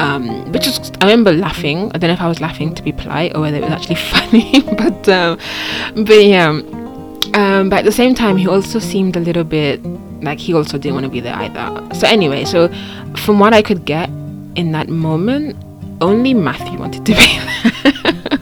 Um, 0.00 0.50
which 0.52 0.66
was 0.66 0.90
I 1.00 1.04
remember 1.04 1.32
laughing. 1.32 1.92
I 1.94 1.98
don't 1.98 2.08
know 2.08 2.14
if 2.14 2.20
I 2.20 2.28
was 2.28 2.40
laughing 2.40 2.74
to 2.74 2.82
be 2.82 2.92
polite 2.92 3.34
or 3.34 3.42
whether 3.42 3.58
it 3.58 3.62
was 3.62 3.70
actually 3.70 3.94
funny, 4.12 4.62
but 4.76 5.08
um, 5.08 5.38
but 6.04 6.24
yeah. 6.24 6.48
Um, 7.34 7.70
but 7.70 7.78
at 7.78 7.84
the 7.84 7.92
same 7.92 8.14
time, 8.14 8.36
he 8.36 8.46
also 8.46 8.78
seemed 8.78 9.16
a 9.16 9.20
little 9.20 9.44
bit 9.44 9.80
like 10.22 10.38
he 10.38 10.54
also 10.54 10.78
didn't 10.78 10.94
want 10.94 11.04
to 11.04 11.10
be 11.10 11.20
there 11.20 11.34
either. 11.34 11.94
So 11.94 12.06
anyway, 12.06 12.44
so 12.44 12.68
from 13.16 13.38
what 13.38 13.52
I 13.52 13.62
could 13.62 13.84
get 13.84 14.08
in 14.54 14.72
that 14.72 14.88
moment, 14.88 15.56
only 16.00 16.34
Matthew 16.34 16.78
wanted 16.78 17.04
to 17.06 17.12
be 17.12 17.18
there, 17.82 18.40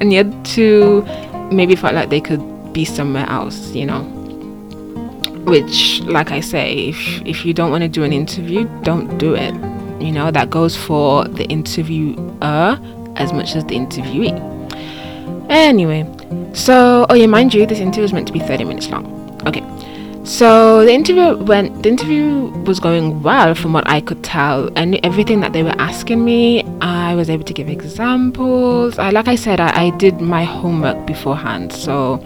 and 0.00 0.10
the 0.10 0.18
other 0.18 0.42
two 0.44 1.02
maybe 1.50 1.76
felt 1.76 1.94
like 1.94 2.10
they 2.10 2.20
could 2.20 2.72
be 2.72 2.84
somewhere 2.84 3.26
else, 3.28 3.74
you 3.74 3.86
know? 3.86 4.02
Which 5.46 6.00
like 6.04 6.30
i 6.30 6.40
say 6.40 6.88
if 6.88 6.96
if 7.26 7.44
you 7.44 7.52
don't 7.52 7.70
want 7.70 7.82
to 7.82 7.88
do 7.88 8.02
an 8.02 8.14
interview 8.14 8.64
don't 8.82 9.18
do 9.18 9.34
it. 9.34 9.54
You 10.00 10.10
know 10.10 10.30
that 10.30 10.48
goes 10.48 10.74
for 10.74 11.24
the 11.24 11.44
interviewer 11.44 12.78
as 13.16 13.32
much 13.32 13.54
as 13.54 13.64
the 13.66 13.74
interviewee. 13.76 14.32
Anyway 15.50 16.10
so 16.54 17.04
oh 17.10 17.14
yeah 17.14 17.26
mind 17.26 17.52
you 17.52 17.66
this 17.66 17.78
interview 17.78 18.02
was 18.02 18.12
meant 18.14 18.26
to 18.26 18.32
be 18.32 18.38
30 18.38 18.64
minutes 18.64 18.88
long. 18.88 19.04
Okay 19.46 19.62
so 20.24 20.84
the 20.84 20.92
interview 20.92 21.36
went 21.44 21.82
the 21.82 21.88
interview 21.90 22.46
was 22.64 22.80
going 22.80 23.22
well 23.22 23.54
from 23.54 23.74
what 23.74 23.86
i 23.86 24.00
could 24.00 24.22
tell 24.24 24.70
and 24.74 24.98
everything 25.04 25.40
that 25.40 25.52
they 25.52 25.62
were 25.62 25.74
asking 25.78 26.24
me 26.24 26.64
i 26.80 27.14
was 27.14 27.28
able 27.28 27.44
to 27.44 27.52
give 27.52 27.68
examples 27.68 28.98
I, 28.98 29.10
like 29.10 29.28
i 29.28 29.34
said 29.34 29.60
I, 29.60 29.86
I 29.86 29.90
did 29.98 30.22
my 30.22 30.44
homework 30.44 31.06
beforehand 31.06 31.72
so 31.72 32.24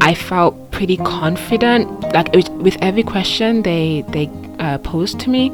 I 0.00 0.14
felt 0.14 0.70
pretty 0.72 0.96
confident. 0.96 1.88
Like 2.12 2.32
with 2.32 2.76
every 2.82 3.02
question 3.02 3.62
they 3.62 4.04
they 4.08 4.28
uh, 4.58 4.78
posed 4.78 5.20
to 5.20 5.30
me, 5.30 5.50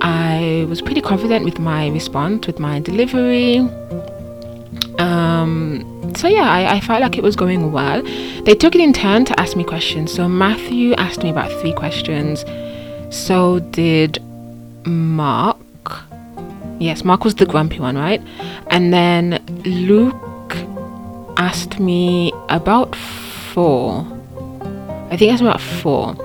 I 0.00 0.64
was 0.68 0.80
pretty 0.80 1.00
confident 1.00 1.44
with 1.44 1.58
my 1.58 1.88
response, 1.88 2.46
with 2.46 2.58
my 2.58 2.80
delivery. 2.80 3.68
Um, 4.98 6.12
so 6.16 6.28
yeah, 6.28 6.50
I, 6.50 6.76
I 6.76 6.80
felt 6.80 7.00
like 7.00 7.16
it 7.16 7.22
was 7.22 7.36
going 7.36 7.72
well. 7.72 8.02
They 8.44 8.54
took 8.54 8.74
it 8.74 8.80
in 8.80 8.92
turn 8.92 9.24
to 9.26 9.40
ask 9.40 9.56
me 9.56 9.64
questions. 9.64 10.12
So 10.12 10.28
Matthew 10.28 10.94
asked 10.94 11.22
me 11.22 11.30
about 11.30 11.50
three 11.60 11.72
questions. 11.72 12.44
So 13.10 13.60
did 13.60 14.22
Mark. 14.86 15.58
Yes, 16.80 17.04
Mark 17.04 17.24
was 17.24 17.36
the 17.36 17.46
grumpy 17.46 17.80
one, 17.80 17.96
right? 17.96 18.22
And 18.68 18.92
then 18.92 19.44
Luke 19.64 20.56
asked 21.36 21.78
me 21.78 22.32
about 22.48 22.94
four. 22.94 24.06
I 25.10 25.16
think 25.16 25.30
that's 25.30 25.40
about 25.40 25.60
four. 25.60 26.16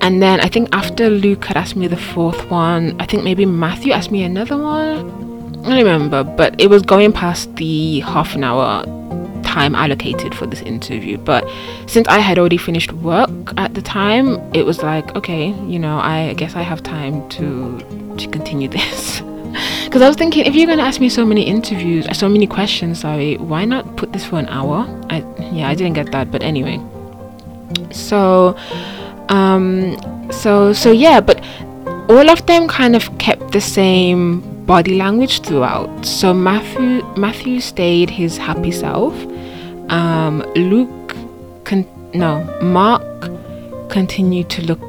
And 0.00 0.22
then 0.22 0.40
I 0.40 0.48
think 0.48 0.68
after 0.72 1.10
Luke 1.10 1.44
had 1.44 1.56
asked 1.56 1.76
me 1.76 1.86
the 1.86 1.96
fourth 1.96 2.50
one, 2.50 2.96
I 3.00 3.06
think 3.06 3.24
maybe 3.24 3.44
Matthew 3.44 3.92
asked 3.92 4.10
me 4.10 4.22
another 4.22 4.56
one. 4.56 5.25
I 5.66 5.78
remember, 5.78 6.22
but 6.22 6.60
it 6.60 6.68
was 6.68 6.82
going 6.82 7.12
past 7.12 7.54
the 7.56 8.00
half 8.00 8.34
an 8.34 8.44
hour 8.44 8.84
time 9.42 9.74
allocated 9.74 10.34
for 10.34 10.46
this 10.46 10.62
interview. 10.62 11.16
But 11.18 11.48
since 11.86 12.06
I 12.08 12.20
had 12.20 12.38
already 12.38 12.58
finished 12.58 12.92
work 12.92 13.30
at 13.56 13.74
the 13.74 13.82
time, 13.82 14.26
it 14.54 14.64
was 14.64 14.82
like, 14.82 15.16
okay, 15.16 15.48
you 15.66 15.78
know, 15.78 15.98
I 15.98 16.34
guess 16.34 16.54
I 16.54 16.62
have 16.62 16.82
time 16.82 17.28
to 17.30 17.46
to 18.18 18.28
continue 18.28 18.68
this. 18.78 19.22
Because 19.84 20.02
I 20.02 20.08
was 20.08 20.16
thinking, 20.16 20.44
if 20.44 20.54
you're 20.54 20.66
going 20.66 20.78
to 20.78 20.84
ask 20.84 21.00
me 21.00 21.08
so 21.08 21.24
many 21.24 21.42
interviews, 21.42 22.06
so 22.16 22.28
many 22.28 22.46
questions, 22.46 23.00
sorry, 23.00 23.38
why 23.38 23.64
not 23.64 23.96
put 23.96 24.12
this 24.12 24.24
for 24.24 24.38
an 24.38 24.48
hour? 24.48 24.86
I 25.10 25.24
yeah, 25.52 25.68
I 25.68 25.74
didn't 25.74 25.94
get 25.94 26.12
that, 26.12 26.30
but 26.30 26.42
anyway. 26.42 26.78
So, 27.90 28.56
um, 29.30 29.96
so 30.30 30.72
so 30.72 30.92
yeah, 30.92 31.20
but 31.20 31.42
all 32.08 32.30
of 32.30 32.46
them 32.46 32.68
kind 32.68 32.94
of 32.94 33.18
kept 33.18 33.52
the 33.52 33.60
same 33.60 34.55
body 34.66 34.96
language 34.96 35.40
throughout. 35.42 36.04
So 36.04 36.34
Matthew 36.34 37.02
Matthew 37.16 37.60
stayed 37.60 38.10
his 38.10 38.36
happy 38.36 38.72
self. 38.72 39.14
Um, 39.90 40.40
Luke, 40.54 41.16
con- 41.64 41.86
no, 42.12 42.42
Mark 42.62 43.02
continued 43.88 44.50
to 44.50 44.62
look 44.62 44.80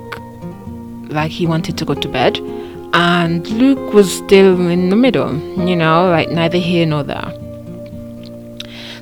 like 1.10 1.32
he 1.32 1.46
wanted 1.46 1.78
to 1.78 1.86
go 1.86 1.94
to 1.94 2.08
bed 2.08 2.40
and 2.94 3.48
Luke 3.50 3.94
was 3.94 4.12
still 4.12 4.60
in 4.70 4.90
the 4.90 4.96
middle, 4.96 5.36
you 5.68 5.76
know, 5.76 6.10
like 6.10 6.30
neither 6.32 6.58
here 6.58 6.86
nor 6.86 7.04
there. 7.04 7.32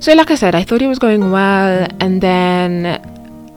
So, 0.01 0.13
like 0.13 0.29
I 0.29 0.35
said, 0.35 0.53
I 0.53 0.63
thought 0.63 0.81
it 0.81 0.87
was 0.87 0.99
going 0.99 1.31
well, 1.31 1.87
and 1.99 2.21
then 2.21 2.85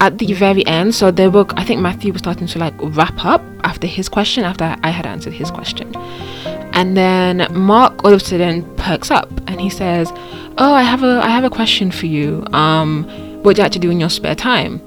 at 0.00 0.18
the 0.18 0.32
very 0.32 0.64
end, 0.66 0.94
so 0.94 1.10
they 1.10 1.28
were, 1.28 1.44
I 1.56 1.64
think 1.64 1.80
Matthew 1.80 2.12
was 2.12 2.20
starting 2.20 2.46
to 2.46 2.58
like 2.58 2.75
wrap 2.78 3.25
up 3.25 3.42
after 3.64 3.87
his 3.87 4.08
question, 4.08 4.44
after 4.44 4.76
I 4.82 4.90
had 4.90 5.06
answered 5.06 5.32
his 5.32 5.50
question. 5.50 5.92
And 6.78 6.97
then 6.97 7.49
Mark 7.52 8.04
all 8.04 8.12
of 8.12 8.23
a 8.23 8.25
sudden 8.25 8.62
perks 8.76 9.11
up 9.11 9.28
and 9.49 9.61
he 9.61 9.68
says, 9.68 10.12
"Oh, 10.58 10.73
I 10.73 10.85
have 10.85 11.02
a 11.02 11.20
I 11.25 11.28
have 11.28 11.42
a 11.42 11.50
question 11.50 11.90
for 11.90 12.06
you. 12.06 12.47
Um, 12.52 13.02
what 13.42 13.56
do 13.56 13.61
you 13.61 13.64
like 13.64 13.73
to 13.73 13.80
do 13.80 13.90
in 13.90 13.99
your 13.99 14.11
spare 14.11 14.37
time?" 14.37 14.80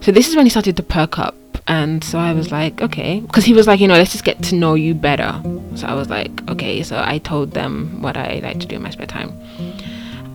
So 0.00 0.10
this 0.10 0.26
is 0.26 0.36
when 0.36 0.46
he 0.46 0.50
started 0.50 0.74
to 0.78 0.82
perk 0.82 1.18
up 1.18 1.34
and 1.66 2.04
so 2.04 2.18
I 2.18 2.32
was 2.32 2.50
like, 2.50 2.82
okay, 2.82 3.20
because 3.20 3.44
he 3.44 3.52
was 3.52 3.66
like, 3.66 3.80
you 3.80 3.88
know, 3.88 3.94
let's 3.94 4.12
just 4.12 4.24
get 4.24 4.42
to 4.44 4.54
know 4.54 4.74
you 4.74 4.94
better. 4.94 5.40
So 5.76 5.86
I 5.86 5.94
was 5.94 6.10
like, 6.10 6.30
okay. 6.50 6.82
So 6.82 7.02
I 7.04 7.18
told 7.18 7.52
them 7.52 8.00
what 8.00 8.16
I 8.16 8.40
like 8.42 8.60
to 8.60 8.66
do 8.66 8.76
in 8.76 8.82
my 8.82 8.90
spare 8.90 9.06
time, 9.06 9.32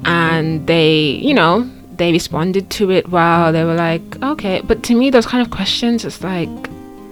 and 0.05 0.67
they, 0.67 1.19
you 1.27 1.33
know, 1.33 1.69
they 1.95 2.11
responded 2.11 2.69
to 2.71 2.91
it 2.91 3.09
well. 3.09 3.51
They 3.51 3.63
were 3.63 3.75
like, 3.75 4.23
okay. 4.23 4.61
But 4.61 4.83
to 4.83 4.95
me, 4.95 5.09
those 5.09 5.25
kind 5.25 5.45
of 5.45 5.51
questions, 5.51 6.05
it's 6.05 6.23
like, 6.23 6.49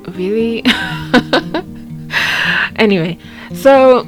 really. 0.10 0.63
anyway, 2.75 3.18
so 3.54 4.08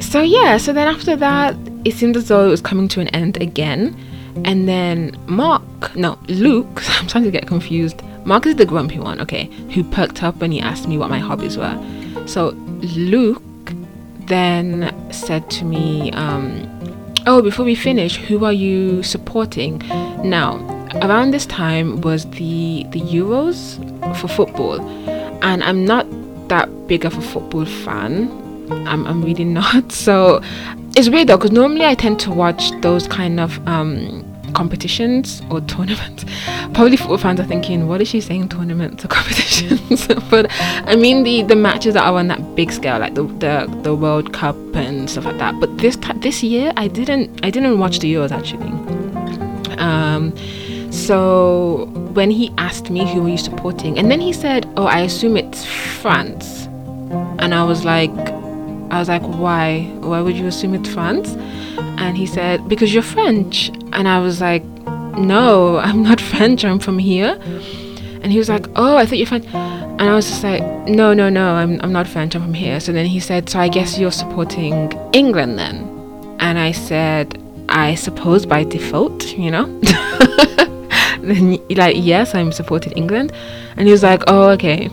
so 0.00 0.22
yeah. 0.22 0.56
So 0.56 0.72
then 0.72 0.88
after 0.88 1.16
that, 1.16 1.56
it 1.84 1.94
seemed 1.94 2.16
as 2.16 2.28
though 2.28 2.46
it 2.46 2.50
was 2.50 2.60
coming 2.60 2.88
to 2.88 3.00
an 3.00 3.08
end 3.08 3.40
again. 3.40 3.96
And 4.44 4.68
then 4.68 5.16
Mark, 5.26 5.94
no, 5.96 6.18
Luke, 6.28 6.82
I'm 7.00 7.06
trying 7.06 7.24
to 7.24 7.30
get 7.30 7.46
confused. 7.46 8.02
Mark 8.24 8.46
is 8.46 8.56
the 8.56 8.66
grumpy 8.66 8.98
one, 8.98 9.20
okay, 9.20 9.44
who 9.72 9.84
perked 9.84 10.22
up 10.22 10.36
when 10.36 10.50
he 10.50 10.60
asked 10.60 10.88
me 10.88 10.98
what 10.98 11.10
my 11.10 11.18
hobbies 11.18 11.56
were. 11.56 11.76
So 12.26 12.48
Luke 12.80 13.42
then 14.26 14.94
said 15.12 15.48
to 15.52 15.64
me, 15.64 16.10
um, 16.12 16.72
Oh, 17.28 17.42
before 17.42 17.64
we 17.64 17.74
finish, 17.74 18.16
who 18.16 18.44
are 18.44 18.52
you 18.52 19.02
supporting? 19.02 19.78
Now, 20.22 20.58
around 21.02 21.32
this 21.32 21.44
time 21.46 22.00
was 22.00 22.24
the 22.30 22.86
the 22.90 23.00
Euros 23.00 23.76
for 24.16 24.28
football, 24.28 24.80
and 25.42 25.64
I'm 25.64 25.84
not 25.84 26.06
that 26.48 26.68
big 26.86 27.04
of 27.04 27.16
a 27.16 27.22
football 27.22 27.64
fan. 27.64 28.30
I'm, 28.86 29.06
I'm 29.06 29.22
really 29.22 29.44
not. 29.60 29.92
So 29.92 30.40
it's 30.96 31.08
weird 31.08 31.28
though, 31.28 31.36
because 31.36 31.52
normally 31.52 31.84
I 31.84 31.94
tend 31.94 32.20
to 32.20 32.30
watch 32.30 32.70
those 32.80 33.06
kind 33.06 33.38
of 33.38 33.66
um, 33.68 34.24
competitions 34.54 35.42
or 35.50 35.60
tournaments. 35.72 36.24
Probably 36.74 36.96
football 36.96 37.18
fans 37.18 37.40
are 37.40 37.44
thinking, 37.44 37.86
what 37.88 38.00
is 38.00 38.08
she 38.08 38.20
saying, 38.20 38.48
tournaments 38.48 39.04
or 39.04 39.08
competitions? 39.18 40.06
but 40.30 40.46
I 40.50 40.96
mean 40.96 41.22
the 41.22 41.42
the 41.42 41.56
matches 41.56 41.94
that 41.94 42.04
are 42.04 42.18
on 42.18 42.28
that 42.28 42.56
big 42.56 42.72
scale, 42.72 42.98
like 42.98 43.14
the 43.14 43.24
the, 43.24 43.80
the 43.82 43.94
World 43.94 44.32
Cup 44.32 44.56
and 44.74 45.08
stuff 45.08 45.24
like 45.24 45.38
that. 45.38 45.58
But 45.60 45.78
this 45.78 45.96
this 46.16 46.42
year, 46.42 46.72
I 46.76 46.88
didn't 46.88 47.44
I 47.44 47.50
didn't 47.50 47.78
watch 47.78 47.98
the 48.00 48.12
Euros 48.12 48.32
actually. 48.32 48.72
Um, 49.78 50.32
so 51.06 51.86
when 52.12 52.30
he 52.30 52.52
asked 52.58 52.90
me 52.90 53.10
who 53.12 53.22
were 53.22 53.28
you 53.28 53.38
supporting, 53.38 53.98
and 53.98 54.10
then 54.10 54.20
he 54.20 54.32
said, 54.32 54.66
"Oh, 54.76 54.86
I 54.86 55.00
assume 55.00 55.36
it's 55.36 55.64
France," 55.64 56.66
and 57.38 57.54
I 57.54 57.64
was 57.64 57.84
like, 57.84 58.10
I 58.90 58.98
was 59.00 59.08
like, 59.08 59.22
why? 59.22 59.82
Why 60.00 60.20
would 60.20 60.36
you 60.36 60.46
assume 60.46 60.74
it's 60.74 60.88
France? 60.88 61.34
And 61.98 62.16
he 62.16 62.26
said, 62.26 62.68
because 62.68 62.94
you're 62.94 63.02
French. 63.02 63.68
And 63.92 64.06
I 64.06 64.20
was 64.20 64.40
like, 64.40 64.64
no, 65.18 65.78
I'm 65.86 66.02
not 66.02 66.20
French. 66.20 66.64
I'm 66.64 66.78
from 66.78 66.98
here. 66.98 67.38
And 68.22 68.32
he 68.32 68.38
was 68.38 68.48
like, 68.48 68.66
oh, 68.76 68.96
I 68.96 69.04
thought 69.04 69.18
you're 69.18 69.26
French. 69.26 69.46
And 69.52 70.02
I 70.02 70.14
was 70.14 70.28
just 70.28 70.42
like, 70.42 70.62
no, 70.88 71.14
no, 71.14 71.28
no, 71.28 71.54
I'm, 71.54 71.80
I'm 71.82 71.92
not 71.92 72.06
French. 72.06 72.34
I'm 72.34 72.42
from 72.42 72.54
here. 72.54 72.80
So 72.80 72.92
then 72.92 73.06
he 73.06 73.18
said, 73.20 73.48
so 73.48 73.58
I 73.58 73.68
guess 73.68 73.98
you're 73.98 74.12
supporting 74.12 74.92
England 75.12 75.58
then. 75.58 75.76
And 76.38 76.58
I 76.58 76.72
said, 76.72 77.42
I 77.68 77.94
suppose 77.96 78.46
by 78.46 78.64
default, 78.64 79.24
you 79.36 79.50
know? 79.50 79.66
like, 81.76 81.96
yes, 81.98 82.34
I'm 82.34 82.52
supporting 82.52 82.92
England. 82.92 83.32
And 83.76 83.86
he 83.86 83.92
was 83.92 84.02
like, 84.02 84.22
oh, 84.26 84.50
okay 84.50 84.88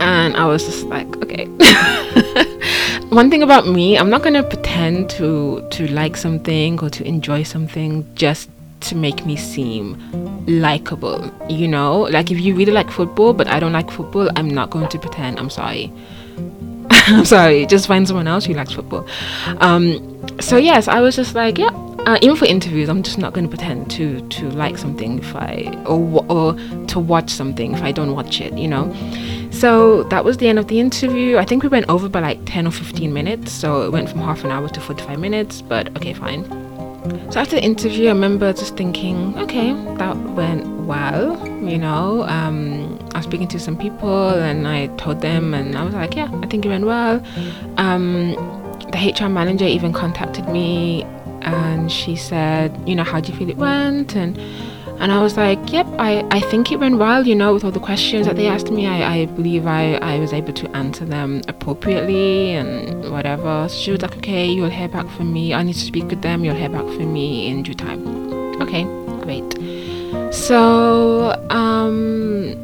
and 0.00 0.36
I 0.36 0.46
was 0.46 0.64
just 0.64 0.84
like, 0.86 1.06
okay. 1.22 1.46
One 3.08 3.30
thing 3.30 3.42
about 3.42 3.66
me, 3.66 3.96
I'm 3.96 4.10
not 4.10 4.22
gonna 4.22 4.42
pretend 4.42 5.10
to 5.10 5.66
to 5.70 5.86
like 5.88 6.16
something 6.16 6.80
or 6.80 6.90
to 6.90 7.04
enjoy 7.04 7.42
something 7.42 8.06
just 8.14 8.50
to 8.80 8.96
make 8.96 9.24
me 9.24 9.36
seem 9.36 9.96
likable. 10.46 11.30
You 11.48 11.68
know, 11.68 12.02
like 12.02 12.30
if 12.30 12.40
you 12.40 12.54
really 12.54 12.72
like 12.72 12.90
football, 12.90 13.32
but 13.32 13.48
I 13.48 13.60
don't 13.60 13.72
like 13.72 13.90
football, 13.90 14.28
I'm 14.36 14.48
not 14.48 14.70
going 14.70 14.88
to 14.88 14.98
pretend. 14.98 15.38
I'm 15.38 15.50
sorry. 15.50 15.92
I'm 17.08 17.24
sorry. 17.24 17.66
Just 17.66 17.86
find 17.86 18.06
someone 18.06 18.26
else 18.26 18.44
who 18.44 18.54
likes 18.54 18.72
football. 18.72 19.06
Um, 19.58 20.40
so 20.40 20.56
yes, 20.56 20.88
I 20.88 21.00
was 21.00 21.16
just 21.16 21.34
like, 21.34 21.58
yeah, 21.58 21.70
uh, 22.06 22.18
even 22.22 22.36
for 22.36 22.46
interviews, 22.46 22.88
I'm 22.88 23.02
just 23.02 23.18
not 23.18 23.32
going 23.32 23.48
to 23.48 23.54
pretend 23.54 23.90
to 23.92 24.20
to 24.28 24.48
like 24.50 24.78
something 24.78 25.18
if 25.18 25.34
I 25.34 25.76
or 25.86 26.24
or 26.28 26.54
to 26.86 27.00
watch 27.00 27.30
something 27.30 27.72
if 27.74 27.82
I 27.82 27.92
don't 27.92 28.14
watch 28.14 28.40
it. 28.40 28.56
You 28.56 28.68
know. 28.68 28.94
So 29.50 30.04
that 30.04 30.24
was 30.24 30.36
the 30.36 30.48
end 30.48 30.58
of 30.58 30.68
the 30.68 30.78
interview. 30.78 31.38
I 31.38 31.44
think 31.44 31.62
we 31.62 31.68
went 31.68 31.88
over 31.88 32.08
by 32.08 32.20
like 32.20 32.38
10 32.44 32.66
or 32.66 32.70
15 32.70 33.12
minutes. 33.12 33.52
So 33.52 33.82
it 33.82 33.90
went 33.90 34.08
from 34.08 34.20
half 34.20 34.44
an 34.44 34.50
hour 34.50 34.68
to 34.68 34.80
45 34.80 35.18
minutes, 35.18 35.62
but 35.62 35.88
okay, 35.96 36.12
fine. 36.12 36.44
So 37.30 37.40
after 37.40 37.56
the 37.56 37.62
interview, 37.62 38.06
I 38.06 38.12
remember 38.12 38.52
just 38.52 38.76
thinking, 38.76 39.36
okay, 39.38 39.72
that 39.96 40.16
went 40.34 40.66
well. 40.86 41.38
You 41.64 41.78
know, 41.78 42.24
um, 42.24 42.98
I 43.14 43.18
was 43.18 43.24
speaking 43.24 43.48
to 43.48 43.58
some 43.58 43.76
people 43.76 44.28
and 44.28 44.68
I 44.68 44.88
told 44.98 45.22
them, 45.22 45.54
and 45.54 45.76
I 45.76 45.84
was 45.84 45.94
like, 45.94 46.14
yeah, 46.14 46.30
I 46.42 46.46
think 46.46 46.66
it 46.66 46.68
went 46.68 46.84
well. 46.84 47.22
Um, 47.78 48.34
the 48.92 49.14
HR 49.18 49.28
manager 49.28 49.64
even 49.64 49.92
contacted 49.92 50.48
me 50.48 51.04
and 51.46 51.90
she 51.90 52.16
said, 52.16 52.76
you 52.86 52.94
know, 52.94 53.04
how 53.04 53.20
do 53.20 53.32
you 53.32 53.38
feel 53.38 53.48
it 53.48 53.56
went? 53.56 54.16
And 54.16 54.38
and 54.98 55.12
I 55.12 55.22
was 55.22 55.36
like, 55.36 55.72
yep, 55.72 55.86
I, 55.98 56.26
I 56.30 56.40
think 56.40 56.72
it 56.72 56.78
went 56.78 56.96
well, 56.96 57.26
you 57.26 57.34
know, 57.34 57.52
with 57.52 57.64
all 57.64 57.70
the 57.70 57.80
questions 57.80 58.26
that 58.26 58.36
they 58.36 58.46
asked 58.46 58.70
me. 58.70 58.86
I, 58.86 59.14
I 59.14 59.26
believe 59.26 59.66
I, 59.66 59.96
I 59.96 60.18
was 60.18 60.32
able 60.32 60.54
to 60.54 60.74
answer 60.74 61.04
them 61.04 61.42
appropriately 61.48 62.52
and 62.52 63.12
whatever. 63.12 63.68
So 63.68 63.76
she 63.76 63.90
was 63.90 64.00
like, 64.00 64.16
okay, 64.16 64.46
you'll 64.46 64.70
hear 64.70 64.88
back 64.88 65.06
from 65.10 65.34
me. 65.34 65.52
I 65.52 65.62
need 65.62 65.74
to 65.74 65.84
speak 65.84 66.04
with 66.04 66.22
them. 66.22 66.44
You'll 66.44 66.56
hear 66.56 66.70
back 66.70 66.86
from 66.86 67.12
me 67.12 67.46
in 67.46 67.62
due 67.62 67.74
time. 67.74 68.06
Okay, 68.62 68.84
great. 69.22 70.32
So 70.32 71.32
um, 71.50 72.56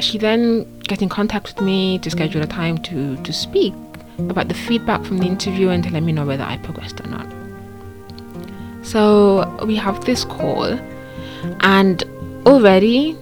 she 0.00 0.16
then 0.16 0.64
got 0.88 1.02
in 1.02 1.10
contact 1.10 1.54
with 1.54 1.60
me 1.62 1.98
to 1.98 2.10
schedule 2.10 2.42
a 2.42 2.46
time 2.46 2.78
to, 2.78 3.16
to 3.18 3.32
speak 3.34 3.74
about 4.18 4.48
the 4.48 4.54
feedback 4.54 5.04
from 5.04 5.18
the 5.18 5.26
interview 5.26 5.68
and 5.68 5.84
to 5.84 5.90
let 5.90 6.02
me 6.02 6.12
know 6.12 6.24
whether 6.24 6.44
I 6.44 6.56
progressed 6.56 7.00
or 7.00 7.08
not. 7.08 7.26
So 8.86 9.64
we 9.64 9.74
have 9.76 10.04
this 10.04 10.24
call 10.24 10.78
and 11.60 12.04
already, 12.46 13.16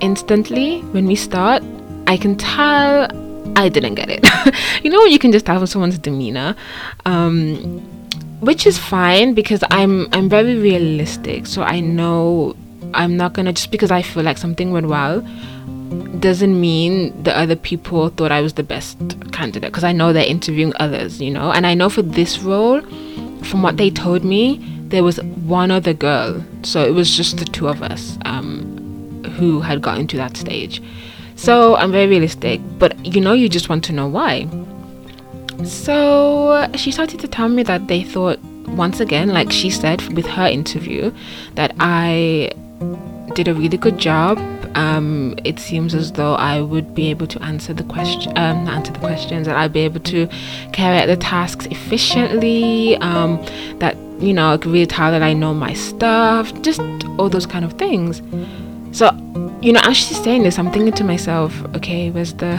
instantly, 0.00 0.80
when 0.92 1.06
we 1.06 1.14
start, 1.14 1.62
I 2.06 2.16
can 2.16 2.36
tell 2.36 3.06
I 3.54 3.68
didn't 3.68 3.96
get 3.96 4.08
it. 4.08 4.24
you 4.82 4.90
know, 4.90 5.04
you 5.04 5.18
can 5.18 5.30
just 5.30 5.44
tell 5.44 5.58
from 5.58 5.66
someone's 5.66 5.98
demeanor. 5.98 6.56
Um, 7.04 7.80
which 8.40 8.66
is 8.66 8.78
fine 8.78 9.34
because 9.34 9.62
I'm 9.70 10.08
I'm 10.12 10.28
very 10.28 10.56
realistic, 10.56 11.46
so 11.46 11.62
I 11.62 11.80
know 11.80 12.56
I'm 12.94 13.16
not 13.16 13.34
gonna 13.34 13.52
just 13.52 13.70
because 13.70 13.90
I 13.90 14.00
feel 14.00 14.22
like 14.22 14.38
something 14.38 14.72
went 14.72 14.86
well 14.86 15.20
doesn't 16.20 16.60
mean 16.60 17.22
the 17.24 17.36
other 17.36 17.56
people 17.56 18.08
thought 18.10 18.30
I 18.30 18.40
was 18.40 18.54
the 18.54 18.62
best 18.62 18.98
candidate 19.32 19.70
because 19.70 19.84
I 19.84 19.92
know 19.92 20.12
they're 20.12 20.24
interviewing 20.24 20.72
others, 20.76 21.20
you 21.20 21.30
know, 21.30 21.50
and 21.50 21.66
I 21.66 21.74
know 21.74 21.88
for 21.88 22.02
this 22.02 22.38
role, 22.38 22.80
from 23.42 23.62
what 23.62 23.76
they 23.76 23.90
told 23.90 24.24
me, 24.24 24.77
there 24.88 25.04
was 25.04 25.22
one 25.22 25.70
other 25.70 25.92
girl, 25.92 26.44
so 26.62 26.84
it 26.84 26.92
was 26.92 27.14
just 27.16 27.36
the 27.38 27.44
two 27.44 27.68
of 27.68 27.82
us 27.82 28.18
um, 28.24 29.22
who 29.36 29.60
had 29.60 29.82
gotten 29.82 30.06
to 30.08 30.16
that 30.16 30.36
stage. 30.36 30.82
So 31.36 31.76
I'm 31.76 31.92
very 31.92 32.06
realistic, 32.06 32.60
but 32.78 33.04
you 33.06 33.20
know, 33.20 33.32
you 33.32 33.48
just 33.48 33.68
want 33.68 33.84
to 33.84 33.92
know 33.92 34.08
why. 34.08 34.48
So 35.64 36.68
she 36.74 36.90
started 36.90 37.20
to 37.20 37.28
tell 37.28 37.48
me 37.48 37.62
that 37.64 37.88
they 37.88 38.02
thought, 38.02 38.40
once 38.68 39.00
again, 39.00 39.28
like 39.28 39.52
she 39.52 39.70
said 39.70 40.00
with 40.14 40.26
her 40.26 40.46
interview, 40.46 41.12
that 41.54 41.74
I 41.80 42.50
did 43.34 43.48
a 43.48 43.54
really 43.54 43.76
good 43.76 43.98
job. 43.98 44.38
Um, 44.78 45.34
it 45.42 45.58
seems 45.58 45.92
as 45.92 46.12
though 46.12 46.34
I 46.34 46.60
would 46.60 46.94
be 46.94 47.10
able 47.10 47.26
to 47.26 47.42
answer 47.42 47.74
the 47.74 47.82
question, 47.82 48.30
um, 48.38 48.68
answer 48.68 48.92
the 48.92 49.00
questions, 49.00 49.48
that 49.48 49.56
I'd 49.56 49.72
be 49.72 49.80
able 49.80 49.98
to 50.00 50.28
carry 50.72 50.98
out 50.98 51.06
the 51.06 51.16
tasks 51.16 51.66
efficiently. 51.66 52.96
Um, 52.98 53.44
that 53.80 53.96
you 54.20 54.32
know, 54.32 54.52
I 54.52 54.56
could 54.56 54.70
really 54.70 54.86
tell 54.86 55.10
that 55.10 55.22
I 55.22 55.32
know 55.32 55.52
my 55.52 55.74
stuff, 55.74 56.52
just 56.62 56.80
all 57.18 57.28
those 57.28 57.44
kind 57.44 57.64
of 57.64 57.72
things. 57.72 58.22
So, 58.96 59.10
you 59.60 59.72
know, 59.72 59.80
as 59.82 59.96
she's 59.96 60.22
saying 60.22 60.44
this, 60.44 60.60
I'm 60.60 60.70
thinking 60.70 60.92
to 60.92 61.04
myself, 61.04 61.60
okay, 61.74 62.10
where's 62.12 62.34
the 62.34 62.56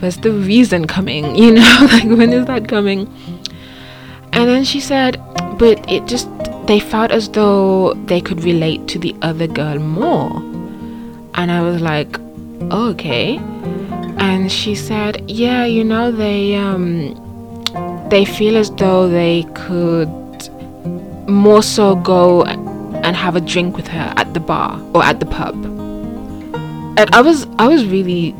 where's 0.00 0.16
the 0.16 0.32
reason 0.32 0.88
coming? 0.88 1.36
You 1.42 1.52
know, 1.52 1.88
like 1.92 2.04
when 2.04 2.32
is 2.32 2.46
that 2.46 2.66
coming? 2.68 3.06
And 4.32 4.50
then 4.50 4.64
she 4.64 4.80
said, 4.80 5.22
but 5.60 5.78
it 5.88 6.06
just 6.06 6.28
they 6.66 6.80
felt 6.80 7.12
as 7.12 7.28
though 7.28 7.94
they 8.06 8.20
could 8.20 8.42
relate 8.42 8.88
to 8.88 8.98
the 8.98 9.14
other 9.22 9.46
girl 9.46 9.78
more. 9.78 10.55
And 11.36 11.52
I 11.52 11.60
was 11.62 11.80
like, 11.82 12.18
oh, 12.70 12.90
okay. 12.90 13.36
And 14.18 14.50
she 14.50 14.74
said, 14.74 15.30
yeah, 15.30 15.64
you 15.64 15.84
know, 15.84 16.10
they 16.10 16.56
um 16.56 17.14
they 18.10 18.24
feel 18.24 18.56
as 18.56 18.70
though 18.72 19.08
they 19.08 19.44
could 19.54 20.08
more 21.28 21.62
so 21.62 21.96
go 21.96 22.44
and 22.44 23.14
have 23.16 23.36
a 23.36 23.40
drink 23.40 23.76
with 23.76 23.88
her 23.88 24.12
at 24.16 24.32
the 24.32 24.40
bar 24.40 24.80
or 24.94 25.04
at 25.04 25.20
the 25.20 25.26
pub. 25.26 25.54
And 26.98 27.14
I 27.14 27.20
was 27.20 27.46
I 27.58 27.68
was 27.68 27.84
really 27.84 28.34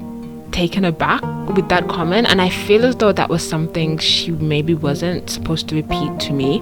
taken 0.53 0.85
aback 0.85 1.23
with 1.55 1.69
that 1.69 1.87
comment 1.89 2.27
and 2.29 2.41
I 2.41 2.49
feel 2.49 2.87
as 2.87 2.97
though 2.97 3.13
that 3.13 3.29
was 3.29 3.47
something 3.47 3.99
she 3.99 4.31
maybe 4.31 4.75
wasn't 4.75 5.29
supposed 5.29 5.69
to 5.69 5.75
repeat 5.75 6.19
to 6.21 6.33
me. 6.33 6.61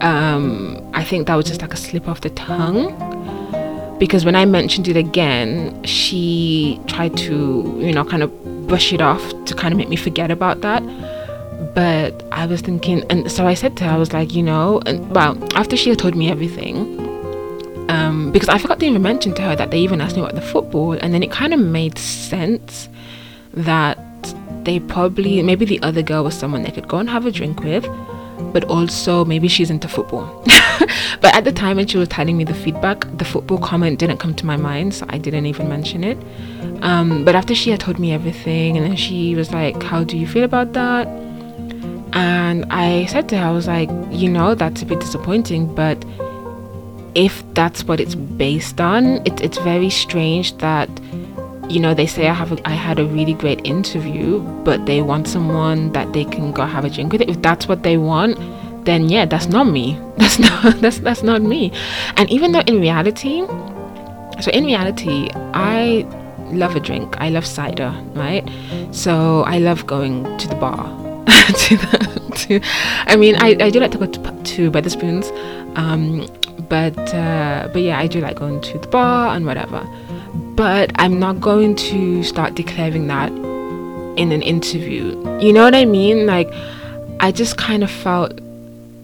Um, 0.00 0.88
I 0.94 1.02
think 1.04 1.26
that 1.26 1.34
was 1.34 1.46
just 1.46 1.62
like 1.62 1.72
a 1.72 1.76
slip 1.76 2.08
of 2.08 2.20
the 2.20 2.30
tongue 2.30 3.11
because 4.02 4.24
when 4.24 4.34
I 4.34 4.44
mentioned 4.44 4.88
it 4.88 4.96
again, 4.96 5.80
she 5.84 6.80
tried 6.88 7.16
to, 7.18 7.78
you 7.78 7.92
know, 7.92 8.04
kind 8.04 8.24
of 8.24 8.66
brush 8.66 8.92
it 8.92 9.00
off 9.00 9.22
to 9.44 9.54
kind 9.54 9.70
of 9.70 9.78
make 9.78 9.88
me 9.88 9.94
forget 9.94 10.28
about 10.28 10.60
that. 10.62 10.82
But 11.72 12.24
I 12.32 12.46
was 12.46 12.62
thinking, 12.62 13.04
and 13.10 13.30
so 13.30 13.46
I 13.46 13.54
said 13.54 13.76
to 13.76 13.84
her, 13.84 13.90
I 13.90 13.96
was 13.96 14.12
like, 14.12 14.34
you 14.34 14.42
know, 14.42 14.82
and 14.86 15.08
well, 15.14 15.38
after 15.54 15.76
she 15.76 15.90
had 15.90 16.00
told 16.00 16.16
me 16.16 16.28
everything, 16.28 16.78
um, 17.88 18.32
because 18.32 18.48
I 18.48 18.58
forgot 18.58 18.80
to 18.80 18.86
even 18.86 19.02
mention 19.02 19.34
to 19.34 19.42
her 19.42 19.54
that 19.54 19.70
they 19.70 19.78
even 19.78 20.00
asked 20.00 20.16
me 20.16 20.22
about 20.22 20.34
the 20.34 20.42
football, 20.42 20.94
and 20.94 21.14
then 21.14 21.22
it 21.22 21.30
kind 21.30 21.54
of 21.54 21.60
made 21.60 21.96
sense 21.96 22.88
that 23.54 24.00
they 24.64 24.80
probably, 24.80 25.40
maybe 25.44 25.64
the 25.64 25.80
other 25.82 26.02
girl 26.02 26.24
was 26.24 26.36
someone 26.36 26.64
they 26.64 26.72
could 26.72 26.88
go 26.88 26.98
and 26.98 27.08
have 27.08 27.24
a 27.24 27.30
drink 27.30 27.60
with, 27.60 27.84
but 28.52 28.64
also 28.64 29.24
maybe 29.24 29.48
she's 29.48 29.70
into 29.70 29.88
football. 29.88 30.42
but 31.20 31.34
at 31.34 31.44
the 31.44 31.52
time 31.52 31.76
when 31.76 31.86
she 31.86 31.98
was 31.98 32.08
telling 32.08 32.36
me 32.36 32.44
the 32.44 32.54
feedback, 32.54 33.06
the 33.18 33.24
football 33.24 33.58
comment 33.58 33.98
didn't 33.98 34.18
come 34.18 34.34
to 34.34 34.46
my 34.46 34.56
mind, 34.56 34.94
so 34.94 35.06
I 35.08 35.18
didn't 35.18 35.46
even 35.46 35.68
mention 35.68 36.04
it. 36.04 36.18
Um, 36.82 37.24
but 37.24 37.34
after 37.34 37.54
she 37.54 37.70
had 37.70 37.80
told 37.80 37.98
me 37.98 38.12
everything, 38.12 38.76
and 38.76 38.86
then 38.86 38.96
she 38.96 39.34
was 39.34 39.52
like, 39.52 39.82
How 39.82 40.04
do 40.04 40.16
you 40.18 40.26
feel 40.26 40.44
about 40.44 40.72
that? 40.72 41.06
And 42.12 42.66
I 42.70 43.06
said 43.06 43.28
to 43.30 43.38
her, 43.38 43.46
I 43.46 43.50
was 43.52 43.66
like, 43.66 43.88
you 44.10 44.28
know, 44.28 44.54
that's 44.54 44.82
a 44.82 44.86
bit 44.86 45.00
disappointing, 45.00 45.74
but 45.74 46.04
if 47.14 47.42
that's 47.54 47.84
what 47.84 48.00
it's 48.00 48.14
based 48.14 48.80
on, 48.80 49.26
it, 49.26 49.40
it's 49.40 49.58
very 49.58 49.88
strange 49.88 50.56
that, 50.58 50.88
you 51.72 51.80
know, 51.80 51.94
they 51.94 52.06
say 52.06 52.28
I 52.28 52.34
have 52.34 52.52
a, 52.52 52.68
I 52.68 52.72
had 52.72 52.98
a 52.98 53.06
really 53.06 53.32
great 53.32 53.66
interview, 53.66 54.40
but 54.64 54.84
they 54.84 55.00
want 55.00 55.26
someone 55.26 55.92
that 55.92 56.12
they 56.12 56.24
can 56.24 56.52
go 56.52 56.64
have 56.66 56.84
a 56.84 56.90
drink 56.90 57.12
with. 57.12 57.22
If 57.22 57.40
that's 57.40 57.66
what 57.66 57.82
they 57.82 57.96
want, 57.96 58.38
then 58.84 59.08
yeah, 59.08 59.24
that's 59.24 59.46
not 59.46 59.64
me. 59.64 59.98
That's 60.22 60.38
not 60.38 60.80
that's 60.80 60.98
that's 60.98 61.22
not 61.22 61.42
me. 61.42 61.72
And 62.16 62.30
even 62.30 62.52
though 62.52 62.60
in 62.60 62.80
reality, 62.80 63.42
so 64.40 64.50
in 64.52 64.64
reality, 64.64 65.28
I 65.52 66.06
love 66.52 66.76
a 66.76 66.80
drink. 66.80 67.16
I 67.20 67.28
love 67.30 67.44
cider, 67.44 67.92
right? 68.14 68.48
So 68.92 69.42
I 69.42 69.58
love 69.58 69.86
going 69.86 70.24
to 70.38 70.48
the 70.48 70.54
bar 70.54 70.84
to 71.26 71.76
the, 71.76 72.32
to 72.36 72.60
I 73.06 73.16
mean 73.16 73.34
I, 73.36 73.56
I 73.60 73.70
do 73.70 73.80
like 73.80 73.90
to 73.92 73.98
go 73.98 74.06
to, 74.06 74.20
to 74.20 74.70
Wetherspoons 74.70 75.30
um 75.76 76.26
but 76.68 76.96
uh, 77.14 77.68
but 77.72 77.82
yeah 77.82 77.98
I 77.98 78.06
do 78.06 78.20
like 78.20 78.36
going 78.36 78.60
to 78.60 78.78
the 78.78 78.88
bar 78.88 79.34
and 79.34 79.44
whatever 79.44 79.86
but 80.54 80.92
I'm 80.96 81.18
not 81.18 81.40
going 81.40 81.76
to 81.76 82.22
start 82.22 82.54
declaring 82.54 83.06
that 83.08 83.32
in 84.16 84.32
an 84.32 84.42
interview. 84.42 85.18
You 85.40 85.52
know 85.52 85.64
what 85.64 85.74
I 85.74 85.84
mean? 85.84 86.26
Like, 86.26 86.52
I 87.20 87.32
just 87.32 87.56
kind 87.56 87.82
of 87.82 87.90
felt 87.90 88.38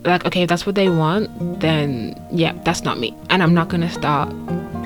like, 0.04 0.24
okay, 0.24 0.42
if 0.42 0.48
that's 0.48 0.66
what 0.66 0.74
they 0.74 0.88
want, 0.88 1.60
then 1.60 2.20
yeah, 2.30 2.52
that's 2.64 2.82
not 2.82 2.98
me. 2.98 3.14
And 3.30 3.42
I'm 3.42 3.54
not 3.54 3.68
gonna 3.68 3.90
start 3.90 4.30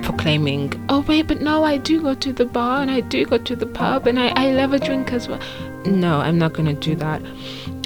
proclaiming, 0.02 0.72
oh, 0.88 1.00
wait, 1.02 1.28
but 1.28 1.40
no, 1.40 1.64
I 1.64 1.76
do 1.76 2.00
go 2.02 2.14
to 2.14 2.32
the 2.32 2.44
bar 2.44 2.82
and 2.82 2.90
I 2.90 3.00
do 3.00 3.24
go 3.24 3.38
to 3.38 3.56
the 3.56 3.66
pub 3.66 4.06
and 4.06 4.18
I, 4.18 4.28
I 4.36 4.52
love 4.52 4.72
a 4.72 4.78
drink 4.78 5.12
as 5.12 5.28
well. 5.28 5.40
No, 5.86 6.20
I'm 6.20 6.38
not 6.38 6.52
gonna 6.52 6.74
do 6.74 6.94
that. 6.96 7.22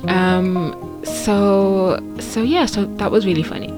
Um, 0.09 1.03
so, 1.05 2.01
so 2.19 2.43
yeah, 2.43 2.67
so 2.67 2.85
that 2.97 3.11
was 3.11 3.27
really 3.27 3.43
funny. 3.43 3.71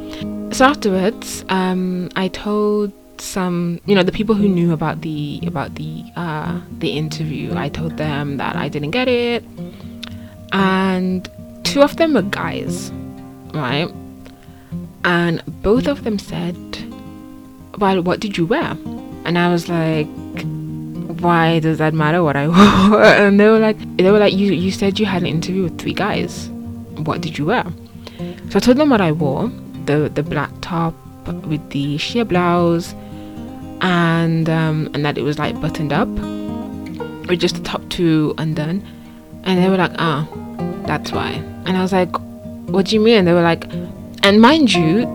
So 0.52 0.64
afterwards, 0.64 1.44
um, 1.48 2.10
I 2.16 2.28
told 2.28 2.92
some 3.20 3.80
you 3.86 3.94
know 3.94 4.02
the 4.02 4.12
people 4.12 4.34
who 4.34 4.48
knew 4.48 4.72
about 4.72 5.00
the 5.02 5.40
about 5.46 5.74
the 5.74 6.04
uh 6.16 6.60
the 6.78 6.90
interview 6.90 7.54
i 7.56 7.68
told 7.68 7.96
them 7.96 8.36
that 8.36 8.56
i 8.56 8.68
didn't 8.68 8.90
get 8.90 9.08
it. 9.08 9.44
And 10.52 11.28
two 11.64 11.82
of 11.82 11.96
them 11.96 12.14
were 12.14 12.22
guys 12.22 12.90
right? 13.52 13.90
And 15.04 15.42
both 15.62 15.86
of 15.86 16.04
them 16.04 16.18
said 16.18 16.56
well 17.78 18.02
what 18.02 18.20
did 18.20 18.36
you 18.38 18.46
wear? 18.46 18.76
And 19.24 19.38
i 19.38 19.48
was 19.48 19.68
like 19.68 20.08
why 21.20 21.58
does 21.58 21.78
that 21.78 21.94
matter 21.94 22.22
what 22.22 22.36
i 22.36 22.46
wore? 22.90 23.02
And 23.02 23.38
they 23.40 23.48
were 23.48 23.58
like 23.58 23.78
they 23.96 24.10
were 24.10 24.18
like 24.18 24.32
you 24.34 24.52
you 24.52 24.70
said 24.70 24.98
you 24.98 25.06
had 25.06 25.22
an 25.22 25.28
interview 25.28 25.64
with 25.64 25.78
three 25.78 25.94
guys. 25.94 26.48
What 27.04 27.20
did 27.20 27.38
you 27.38 27.46
wear? 27.46 27.64
So 28.50 28.56
i 28.56 28.60
told 28.60 28.76
them 28.78 28.90
what 28.90 29.00
i 29.00 29.12
wore 29.12 29.50
the 29.84 30.10
the 30.14 30.22
black 30.22 30.50
top 30.60 30.94
with 31.46 31.70
the 31.70 31.98
sheer 31.98 32.24
blouse 32.24 32.94
and 33.80 34.48
um, 34.48 34.90
and 34.94 35.04
that 35.04 35.18
it 35.18 35.22
was 35.22 35.38
like 35.38 35.60
buttoned 35.60 35.92
up 35.92 36.08
with 37.28 37.40
just 37.40 37.56
the 37.56 37.62
top 37.62 37.86
two 37.88 38.34
undone. 38.38 38.82
And 39.44 39.62
they 39.62 39.68
were 39.68 39.76
like 39.76 39.92
ah 39.98 40.28
oh, 40.30 40.82
that's 40.86 41.12
why. 41.12 41.30
And 41.66 41.76
i 41.76 41.82
was 41.82 41.92
like 41.92 42.14
what 42.68 42.86
do 42.86 42.94
you 42.94 43.00
mean? 43.00 43.18
And 43.18 43.28
they 43.28 43.32
were 43.32 43.42
like 43.42 43.64
and 44.22 44.40
mind 44.40 44.72
you 44.72 45.06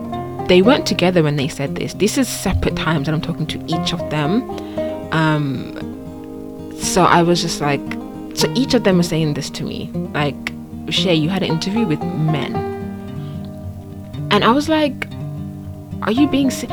they 0.48 0.60
weren't 0.60 0.86
together 0.86 1.22
when 1.22 1.36
they 1.36 1.48
said 1.48 1.74
this. 1.76 1.94
This 1.94 2.18
is 2.18 2.28
separate 2.28 2.76
times 2.76 3.08
and 3.08 3.14
i'm 3.14 3.20
talking 3.20 3.46
to 3.46 3.58
each 3.66 3.92
of 3.92 4.10
them. 4.10 4.42
Um 5.12 5.80
so 6.78 7.04
i 7.04 7.22
was 7.22 7.40
just 7.40 7.60
like 7.60 7.80
so 8.34 8.52
each 8.54 8.74
of 8.74 8.84
them 8.84 8.98
was 8.98 9.08
saying 9.08 9.34
this 9.34 9.48
to 9.48 9.62
me 9.62 9.90
like 10.12 10.34
shay 10.90 11.14
you 11.14 11.28
had 11.28 11.42
an 11.42 11.50
interview 11.50 11.86
with 11.86 12.02
men. 12.02 12.54
And 14.30 14.44
i 14.44 14.50
was 14.50 14.68
like 14.68 15.06
are 16.02 16.12
you 16.12 16.28
being 16.28 16.50
si- 16.50 16.66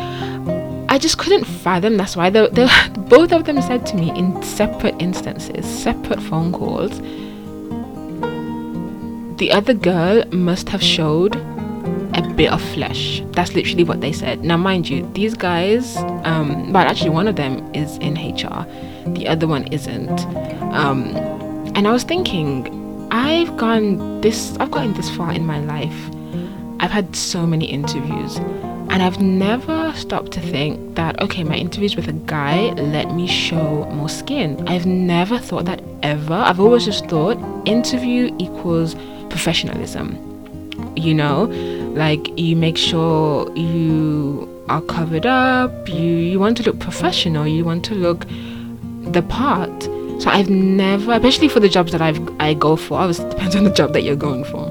I 0.91 0.97
just 0.97 1.17
couldn't 1.17 1.45
fathom. 1.45 1.95
That's 1.95 2.17
why 2.17 2.29
they, 2.29 2.49
both 3.07 3.31
of 3.31 3.45
them 3.45 3.61
said 3.61 3.85
to 3.87 3.95
me 3.95 4.11
in 4.11 4.43
separate 4.43 5.01
instances, 5.01 5.65
separate 5.65 6.21
phone 6.21 6.51
calls. 6.51 6.99
The 9.37 9.53
other 9.53 9.73
girl 9.73 10.25
must 10.33 10.67
have 10.67 10.83
showed 10.83 11.37
a 11.37 12.33
bit 12.35 12.51
of 12.51 12.61
flesh. 12.61 13.23
That's 13.27 13.53
literally 13.53 13.85
what 13.85 14.01
they 14.01 14.11
said. 14.11 14.43
Now, 14.43 14.57
mind 14.57 14.89
you, 14.89 15.09
these 15.13 15.33
guys, 15.33 15.95
um, 16.25 16.73
but 16.73 16.87
actually, 16.87 17.11
one 17.11 17.29
of 17.29 17.37
them 17.37 17.73
is 17.73 17.97
in 17.99 18.15
HR, 18.15 18.67
the 19.13 19.29
other 19.29 19.47
one 19.47 19.67
isn't. 19.67 20.19
Um, 20.73 21.15
and 21.73 21.87
I 21.87 21.93
was 21.93 22.03
thinking, 22.03 23.07
I've 23.11 23.55
gone 23.55 24.19
this, 24.19 24.57
I've 24.57 24.71
gotten 24.71 24.91
this 24.95 25.09
far 25.09 25.31
in 25.31 25.45
my 25.45 25.61
life. 25.61 26.11
I've 26.81 26.91
had 26.91 27.15
so 27.15 27.47
many 27.47 27.67
interviews 27.67 28.41
and 28.91 29.01
I've 29.01 29.21
never 29.21 29.93
stopped 29.95 30.33
to 30.33 30.41
think 30.41 30.95
that, 30.95 31.21
okay, 31.21 31.45
my 31.45 31.55
interviews 31.55 31.95
with 31.95 32.09
a 32.09 32.13
guy 32.13 32.71
let 32.71 33.13
me 33.13 33.25
show 33.25 33.85
more 33.85 34.09
skin. 34.09 34.67
I've 34.67 34.85
never 34.85 35.39
thought 35.39 35.63
that 35.63 35.81
ever. 36.03 36.33
I've 36.33 36.59
always 36.59 36.83
just 36.83 37.07
thought 37.07 37.37
interview 37.65 38.35
equals 38.37 38.95
professionalism. 39.29 40.17
You 40.97 41.13
know, 41.13 41.45
like 41.95 42.37
you 42.37 42.57
make 42.57 42.75
sure 42.75 43.49
you 43.55 44.65
are 44.67 44.81
covered 44.81 45.25
up, 45.25 45.87
you, 45.87 46.03
you 46.03 46.37
want 46.37 46.57
to 46.57 46.63
look 46.63 46.79
professional, 46.79 47.47
you 47.47 47.63
want 47.63 47.85
to 47.85 47.95
look 47.95 48.25
the 49.13 49.21
part. 49.21 49.83
So 50.21 50.29
I've 50.29 50.49
never, 50.49 51.13
especially 51.13 51.47
for 51.47 51.61
the 51.61 51.69
jobs 51.69 51.93
that 51.93 52.01
I've 52.01 52.19
I 52.41 52.53
go 52.53 52.75
for, 52.75 52.99
obviously 52.99 53.25
it 53.25 53.31
depends 53.31 53.55
on 53.55 53.63
the 53.63 53.71
job 53.71 53.93
that 53.93 54.03
you're 54.03 54.17
going 54.17 54.43
for 54.43 54.70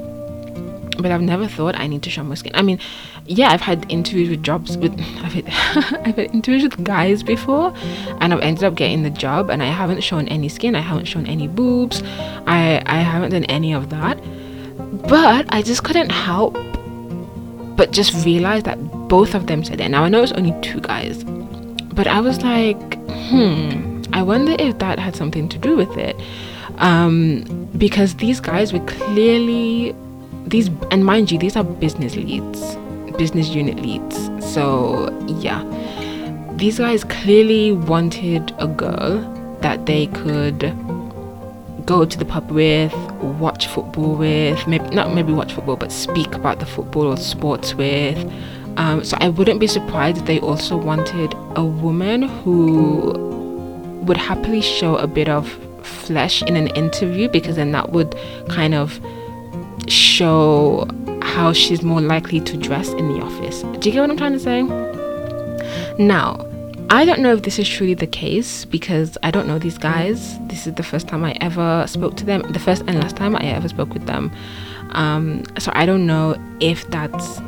but 1.02 1.10
I've 1.10 1.22
never 1.22 1.46
thought 1.46 1.78
I 1.78 1.86
need 1.86 2.02
to 2.02 2.10
show 2.10 2.22
my 2.24 2.34
skin. 2.34 2.52
I 2.54 2.62
mean, 2.62 2.78
yeah, 3.26 3.50
I've 3.50 3.60
had 3.60 3.90
interviews 3.90 4.28
with 4.28 4.42
jobs 4.42 4.76
with 4.76 4.92
I've 5.22 5.32
had, 5.32 5.46
I've 6.06 6.16
had 6.16 6.34
interviews 6.34 6.62
with 6.62 6.82
guys 6.84 7.22
before, 7.22 7.72
and 8.20 8.32
I've 8.32 8.40
ended 8.40 8.64
up 8.64 8.74
getting 8.74 9.02
the 9.02 9.10
job, 9.10 9.50
and 9.50 9.62
I 9.62 9.66
haven't 9.66 10.00
shown 10.02 10.28
any 10.28 10.48
skin. 10.48 10.74
I 10.74 10.80
haven't 10.80 11.06
shown 11.06 11.26
any 11.26 11.48
boobs. 11.48 12.02
I 12.46 12.82
I 12.86 12.98
haven't 12.98 13.30
done 13.30 13.44
any 13.44 13.72
of 13.72 13.90
that. 13.90 14.18
But 15.08 15.46
I 15.50 15.62
just 15.62 15.84
couldn't 15.84 16.10
help 16.10 16.56
but 17.80 17.92
just 17.92 18.26
realize 18.26 18.62
that 18.64 18.76
both 19.08 19.34
of 19.34 19.46
them 19.46 19.64
said 19.64 19.80
it. 19.80 19.88
Now 19.88 20.04
I 20.04 20.10
know 20.10 20.22
it's 20.22 20.32
only 20.32 20.54
two 20.60 20.80
guys, 20.80 21.24
but 21.94 22.06
I 22.06 22.20
was 22.20 22.42
like, 22.42 22.94
hmm, 23.30 24.02
I 24.12 24.22
wonder 24.22 24.54
if 24.58 24.78
that 24.80 24.98
had 24.98 25.16
something 25.16 25.48
to 25.48 25.56
do 25.56 25.76
with 25.76 25.96
it. 25.96 26.14
Um, 26.76 27.68
because 27.78 28.16
these 28.16 28.38
guys 28.38 28.74
were 28.74 28.84
clearly 28.84 29.94
these 30.50 30.68
and 30.90 31.04
mind 31.04 31.30
you 31.30 31.38
these 31.38 31.56
are 31.56 31.64
business 31.64 32.16
leads 32.16 32.76
business 33.20 33.50
unit 33.50 33.76
leads. 33.76 34.16
So 34.54 35.10
yeah. 35.26 35.62
These 36.56 36.78
guys 36.78 37.04
clearly 37.04 37.72
wanted 37.72 38.54
a 38.58 38.66
girl 38.66 39.20
that 39.60 39.84
they 39.84 40.06
could 40.06 40.60
go 41.84 42.06
to 42.06 42.16
the 42.18 42.24
pub 42.24 42.50
with 42.50 42.94
watch 43.44 43.66
football 43.66 44.14
with 44.14 44.66
maybe 44.66 44.88
not 44.90 45.14
maybe 45.14 45.32
watch 45.32 45.52
football 45.52 45.76
but 45.76 45.92
speak 45.92 46.34
about 46.34 46.60
the 46.60 46.66
football 46.66 47.06
or 47.06 47.16
sports 47.18 47.74
with. 47.74 48.18
Um, 48.76 49.04
so 49.04 49.16
i 49.20 49.28
wouldn't 49.28 49.60
be 49.60 49.66
surprised 49.66 50.18
if 50.18 50.24
they 50.26 50.38
also 50.40 50.76
wanted 50.76 51.34
a 51.56 51.64
woman 51.64 52.22
who 52.22 53.12
would 54.06 54.16
happily 54.16 54.62
show 54.62 54.96
a 54.96 55.06
bit 55.06 55.28
of 55.28 55.50
flesh 55.82 56.42
in 56.42 56.56
an 56.56 56.68
interview 56.68 57.28
because 57.28 57.56
then 57.56 57.72
that 57.72 57.90
would 57.90 58.14
kind 58.48 58.74
of 58.74 58.98
show 59.88 60.88
how 61.22 61.52
she's 61.52 61.82
more 61.82 62.00
likely 62.00 62.40
to 62.40 62.56
dress 62.56 62.88
in 62.90 63.08
the 63.08 63.20
office. 63.22 63.62
Do 63.62 63.88
you 63.88 63.94
get 63.94 64.00
what 64.00 64.10
I'm 64.10 64.16
trying 64.16 64.32
to 64.32 64.40
say? 64.40 64.62
Now, 65.98 66.46
I 66.90 67.04
don't 67.04 67.20
know 67.20 67.32
if 67.32 67.42
this 67.42 67.58
is 67.58 67.68
truly 67.68 67.94
the 67.94 68.06
case 68.06 68.64
because 68.64 69.16
I 69.22 69.30
don't 69.30 69.46
know 69.46 69.58
these 69.58 69.78
guys. 69.78 70.38
This 70.48 70.66
is 70.66 70.74
the 70.74 70.82
first 70.82 71.06
time 71.06 71.22
I 71.24 71.36
ever 71.40 71.84
spoke 71.86 72.16
to 72.16 72.24
them, 72.24 72.42
the 72.50 72.58
first 72.58 72.82
and 72.88 72.98
last 72.98 73.16
time 73.16 73.36
I 73.36 73.42
ever 73.42 73.68
spoke 73.68 73.94
with 73.94 74.06
them. 74.06 74.32
Um, 74.90 75.44
so 75.58 75.70
I 75.74 75.86
don't 75.86 76.04
know 76.04 76.36
if 76.58 76.88
that's 76.90 77.40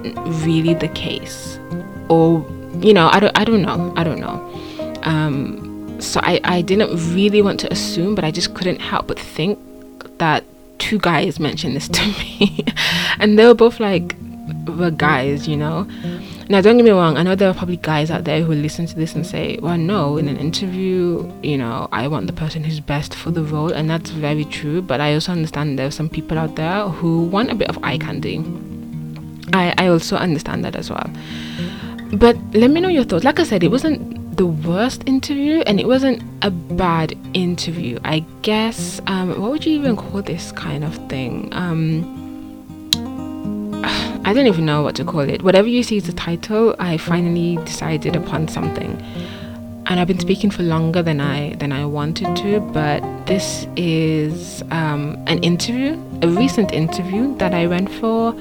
really 0.47 0.75
the 0.75 0.89
case, 0.89 1.59
or 2.09 2.47
you 2.81 2.95
know, 2.95 3.09
I 3.11 3.19
don't, 3.19 3.37
I 3.37 3.45
don't 3.45 3.63
know, 3.63 3.93
I 3.97 4.05
don't 4.05 4.21
know. 4.21 5.01
Um, 5.03 6.01
so 6.01 6.21
I, 6.23 6.41
I 6.45 6.63
didn't 6.63 7.15
really 7.15 7.43
want 7.43 7.59
to 7.61 7.73
assume, 7.73 8.15
but 8.15 8.25
I 8.25 8.31
just 8.31 8.55
couldn't 8.55 8.81
help 8.81 9.09
but 9.09 9.19
think 9.19 9.59
that 10.19 10.45
two 10.79 10.99
guys 10.99 11.39
mentioned 11.41 11.77
this 11.77 11.89
to 11.97 12.07
me, 12.07 12.65
and 13.19 13.39
they 13.39 13.47
were 13.47 13.55
both 13.55 13.81
like, 13.81 14.17
were 14.67 14.91
guys, 14.91 15.49
you 15.49 15.57
know. 15.57 15.87
Now, 16.49 16.61
don't 16.61 16.77
get 16.77 16.85
me 16.85 16.91
wrong, 16.91 17.17
I 17.17 17.23
know 17.23 17.35
there 17.35 17.49
are 17.49 17.55
probably 17.55 17.77
guys 17.79 18.11
out 18.11 18.25
there 18.25 18.43
who 18.43 18.53
listen 18.53 18.87
to 18.87 18.95
this 18.95 19.15
and 19.15 19.27
say, 19.27 19.59
well, 19.63 19.79
no, 19.79 20.19
in 20.19 20.29
an 20.29 20.37
interview, 20.37 21.33
you 21.43 21.57
know, 21.57 21.89
I 21.93 22.09
want 22.09 22.27
the 22.27 22.33
person 22.33 22.65
who's 22.65 22.81
best 22.81 23.15
for 23.15 23.31
the 23.31 23.43
role, 23.43 23.73
and 23.73 23.89
that's 23.89 24.11
very 24.11 24.45
true. 24.45 24.83
But 24.83 25.01
I 25.01 25.15
also 25.15 25.33
understand 25.33 25.79
there 25.79 25.87
are 25.87 25.93
some 25.93 26.09
people 26.09 26.39
out 26.39 26.57
there 26.57 26.89
who 26.89 27.23
want 27.25 27.51
a 27.51 27.55
bit 27.55 27.69
of 27.69 27.79
eye 27.83 27.99
candy. 27.99 28.45
I, 29.53 29.75
I 29.79 29.87
also 29.89 30.17
understand 30.17 30.65
that 30.65 30.77
as 30.77 30.91
well. 30.91 31.11
But 32.15 32.37
let 32.53 32.71
me 32.71 32.81
know 32.81 32.89
your 32.89 33.05
thoughts. 33.05 33.25
Like 33.25 33.41
I 33.41 33.45
said, 33.45 33.63
it 33.65 33.71
wasn't 33.71 34.22
the 34.33 34.47
worst 34.47 35.03
interview 35.07 35.61
and 35.67 35.79
it 35.79 35.87
wasn't 35.87 36.23
a 36.43 36.51
bad 36.51 37.17
interview 37.35 37.99
i 38.05 38.21
guess. 38.41 39.01
Um, 39.07 39.29
what 39.41 39.51
would 39.51 39.67
you 39.67 39.75
even 39.79 39.95
call 39.97 40.23
this 40.23 40.53
kind 40.53 40.85
of 40.85 40.95
thing? 41.09 41.51
Um, 41.53 42.21
i 44.25 44.33
don't 44.33 44.47
even 44.47 44.65
know 44.65 44.83
what 44.83 44.95
to 44.97 45.05
call 45.05 45.21
it. 45.21 45.43
Whatever 45.43 45.69
you 45.69 45.83
see 45.83 45.99
as 45.99 46.05
the 46.05 46.13
title 46.13 46.75
i 46.79 46.97
finally 46.97 47.57
decided 47.65 48.17
upon 48.17 48.49
something. 48.49 49.01
And 49.87 50.01
i've 50.01 50.09
been 50.09 50.21
speaking 50.21 50.51
for 50.51 50.63
longer 50.63 51.03
than 51.03 51.21
i 51.21 51.55
than 51.57 51.71
i 51.73 51.85
wanted 51.85 52.35
to 52.37 52.61
but 52.61 53.03
this 53.27 53.67
is 53.77 54.63
um, 54.71 55.23
an 55.27 55.43
interview 55.43 56.01
a 56.23 56.29
recent 56.29 56.73
interview 56.73 57.37
that 57.37 57.53
i 57.53 57.67
went 57.67 57.91
for 57.91 58.33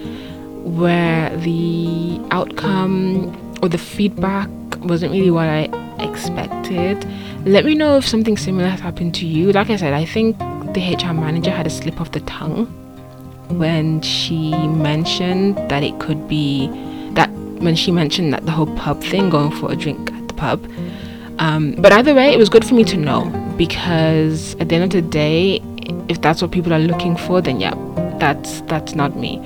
where 0.63 1.35
the 1.37 2.21
outcome 2.31 3.35
or 3.61 3.69
the 3.69 3.77
feedback 3.77 4.49
wasn't 4.79 5.11
really 5.11 5.31
what 5.31 5.47
I 5.47 5.69
expected. 5.99 7.05
Let 7.45 7.65
me 7.65 7.75
know 7.75 7.97
if 7.97 8.07
something 8.07 8.37
similar 8.37 8.67
has 8.67 8.79
happened 8.79 9.15
to 9.15 9.25
you. 9.25 9.51
Like 9.51 9.69
I 9.69 9.75
said, 9.75 9.93
I 9.93 10.05
think 10.05 10.37
the 10.73 10.95
HR 10.95 11.13
manager 11.13 11.51
had 11.51 11.67
a 11.67 11.69
slip 11.69 11.99
of 11.99 12.11
the 12.11 12.21
tongue 12.21 12.65
when 13.57 14.01
she 14.01 14.51
mentioned 14.67 15.57
that 15.69 15.83
it 15.83 15.99
could 15.99 16.27
be 16.27 16.67
that 17.13 17.29
when 17.59 17.75
she 17.75 17.91
mentioned 17.91 18.33
that 18.33 18.45
the 18.45 18.51
whole 18.51 18.73
pub 18.77 19.01
thing, 19.03 19.29
going 19.29 19.51
for 19.51 19.71
a 19.71 19.75
drink 19.75 20.11
at 20.11 20.27
the 20.27 20.33
pub. 20.33 20.71
Um, 21.39 21.73
but 21.73 21.91
either 21.91 22.13
way, 22.13 22.33
it 22.33 22.37
was 22.37 22.49
good 22.49 22.65
for 22.65 22.75
me 22.75 22.83
to 22.85 22.97
know 22.97 23.25
because 23.57 24.55
at 24.55 24.69
the 24.69 24.75
end 24.75 24.83
of 24.83 24.91
the 24.91 25.01
day, 25.01 25.61
if 26.07 26.21
that's 26.21 26.41
what 26.41 26.51
people 26.51 26.73
are 26.73 26.79
looking 26.79 27.15
for, 27.15 27.41
then 27.41 27.59
yeah, 27.59 27.75
that's 28.19 28.61
that's 28.61 28.95
not 28.95 29.15
me. 29.15 29.41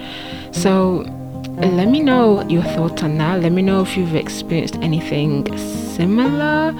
So 0.51 1.03
let 1.57 1.87
me 1.87 2.01
know 2.01 2.47
your 2.47 2.63
thoughts 2.63 3.03
on 3.03 3.17
that. 3.17 3.41
Let 3.41 3.51
me 3.51 3.61
know 3.61 3.81
if 3.81 3.95
you've 3.95 4.15
experienced 4.15 4.75
anything 4.77 5.57
similar. 5.57 6.73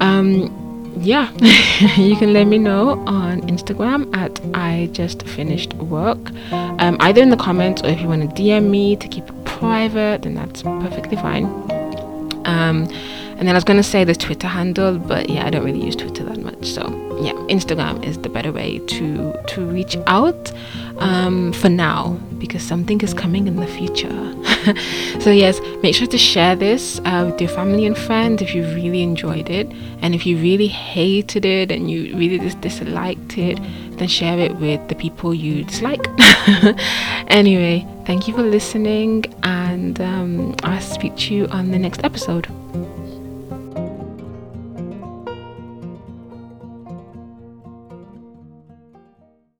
Um, 0.00 0.52
yeah, 0.98 1.30
you 1.96 2.16
can 2.16 2.32
let 2.32 2.46
me 2.46 2.58
know 2.58 2.90
on 3.06 3.42
Instagram 3.42 4.14
at 4.16 4.40
I 4.54 4.88
just 4.92 5.22
finished 5.24 5.74
work. 5.74 6.18
Um, 6.52 6.96
either 7.00 7.20
in 7.22 7.30
the 7.30 7.36
comments 7.36 7.82
or 7.82 7.88
if 7.88 8.00
you 8.00 8.08
want 8.08 8.22
to 8.22 8.42
DM 8.42 8.70
me 8.70 8.96
to 8.96 9.08
keep 9.08 9.28
it 9.28 9.44
private, 9.44 10.22
then 10.22 10.34
that's 10.34 10.62
perfectly 10.62 11.16
fine. 11.16 11.44
Um, 12.44 12.88
and 13.38 13.46
then 13.46 13.50
I 13.50 13.54
was 13.54 13.64
gonna 13.64 13.82
say 13.82 14.04
the 14.04 14.14
Twitter 14.14 14.46
handle, 14.46 14.98
but 14.98 15.28
yeah, 15.28 15.46
I 15.46 15.50
don't 15.50 15.64
really 15.64 15.84
use 15.84 15.96
Twitter 15.96 16.24
that 16.24 16.38
much. 16.38 16.66
So 16.66 16.82
yeah, 17.20 17.32
Instagram 17.48 18.04
is 18.04 18.18
the 18.18 18.28
better 18.28 18.52
way 18.52 18.78
to 18.78 19.34
to 19.48 19.66
reach 19.66 19.96
out 20.06 20.52
um, 20.98 21.52
for 21.52 21.68
now 21.68 22.18
because 22.38 22.62
something 22.62 23.00
is 23.00 23.12
coming 23.12 23.46
in 23.46 23.56
the 23.56 23.66
future. 23.66 24.34
so 25.20 25.30
yes, 25.30 25.60
make 25.82 25.94
sure 25.94 26.06
to 26.06 26.18
share 26.18 26.56
this 26.56 26.98
uh, 27.04 27.28
with 27.30 27.40
your 27.40 27.50
family 27.50 27.84
and 27.84 27.96
friends 27.96 28.42
if 28.42 28.54
you 28.54 28.62
really 28.74 29.02
enjoyed 29.02 29.50
it, 29.50 29.70
and 30.00 30.14
if 30.14 30.24
you 30.24 30.38
really 30.38 30.68
hated 30.68 31.44
it 31.44 31.70
and 31.70 31.90
you 31.90 32.16
really 32.16 32.38
just 32.38 32.60
disliked 32.60 33.36
it, 33.36 33.58
then 33.98 34.08
share 34.08 34.38
it 34.38 34.56
with 34.56 34.88
the 34.88 34.94
people 34.94 35.34
you 35.34 35.64
dislike. 35.64 36.06
anyway, 37.28 37.86
thank 38.06 38.28
you 38.28 38.34
for 38.34 38.42
listening, 38.42 39.24
and 39.42 40.00
um, 40.00 40.54
I'll 40.62 40.80
speak 40.80 41.16
to 41.16 41.34
you 41.34 41.46
on 41.48 41.70
the 41.70 41.78
next 41.78 42.02
episode. 42.04 42.46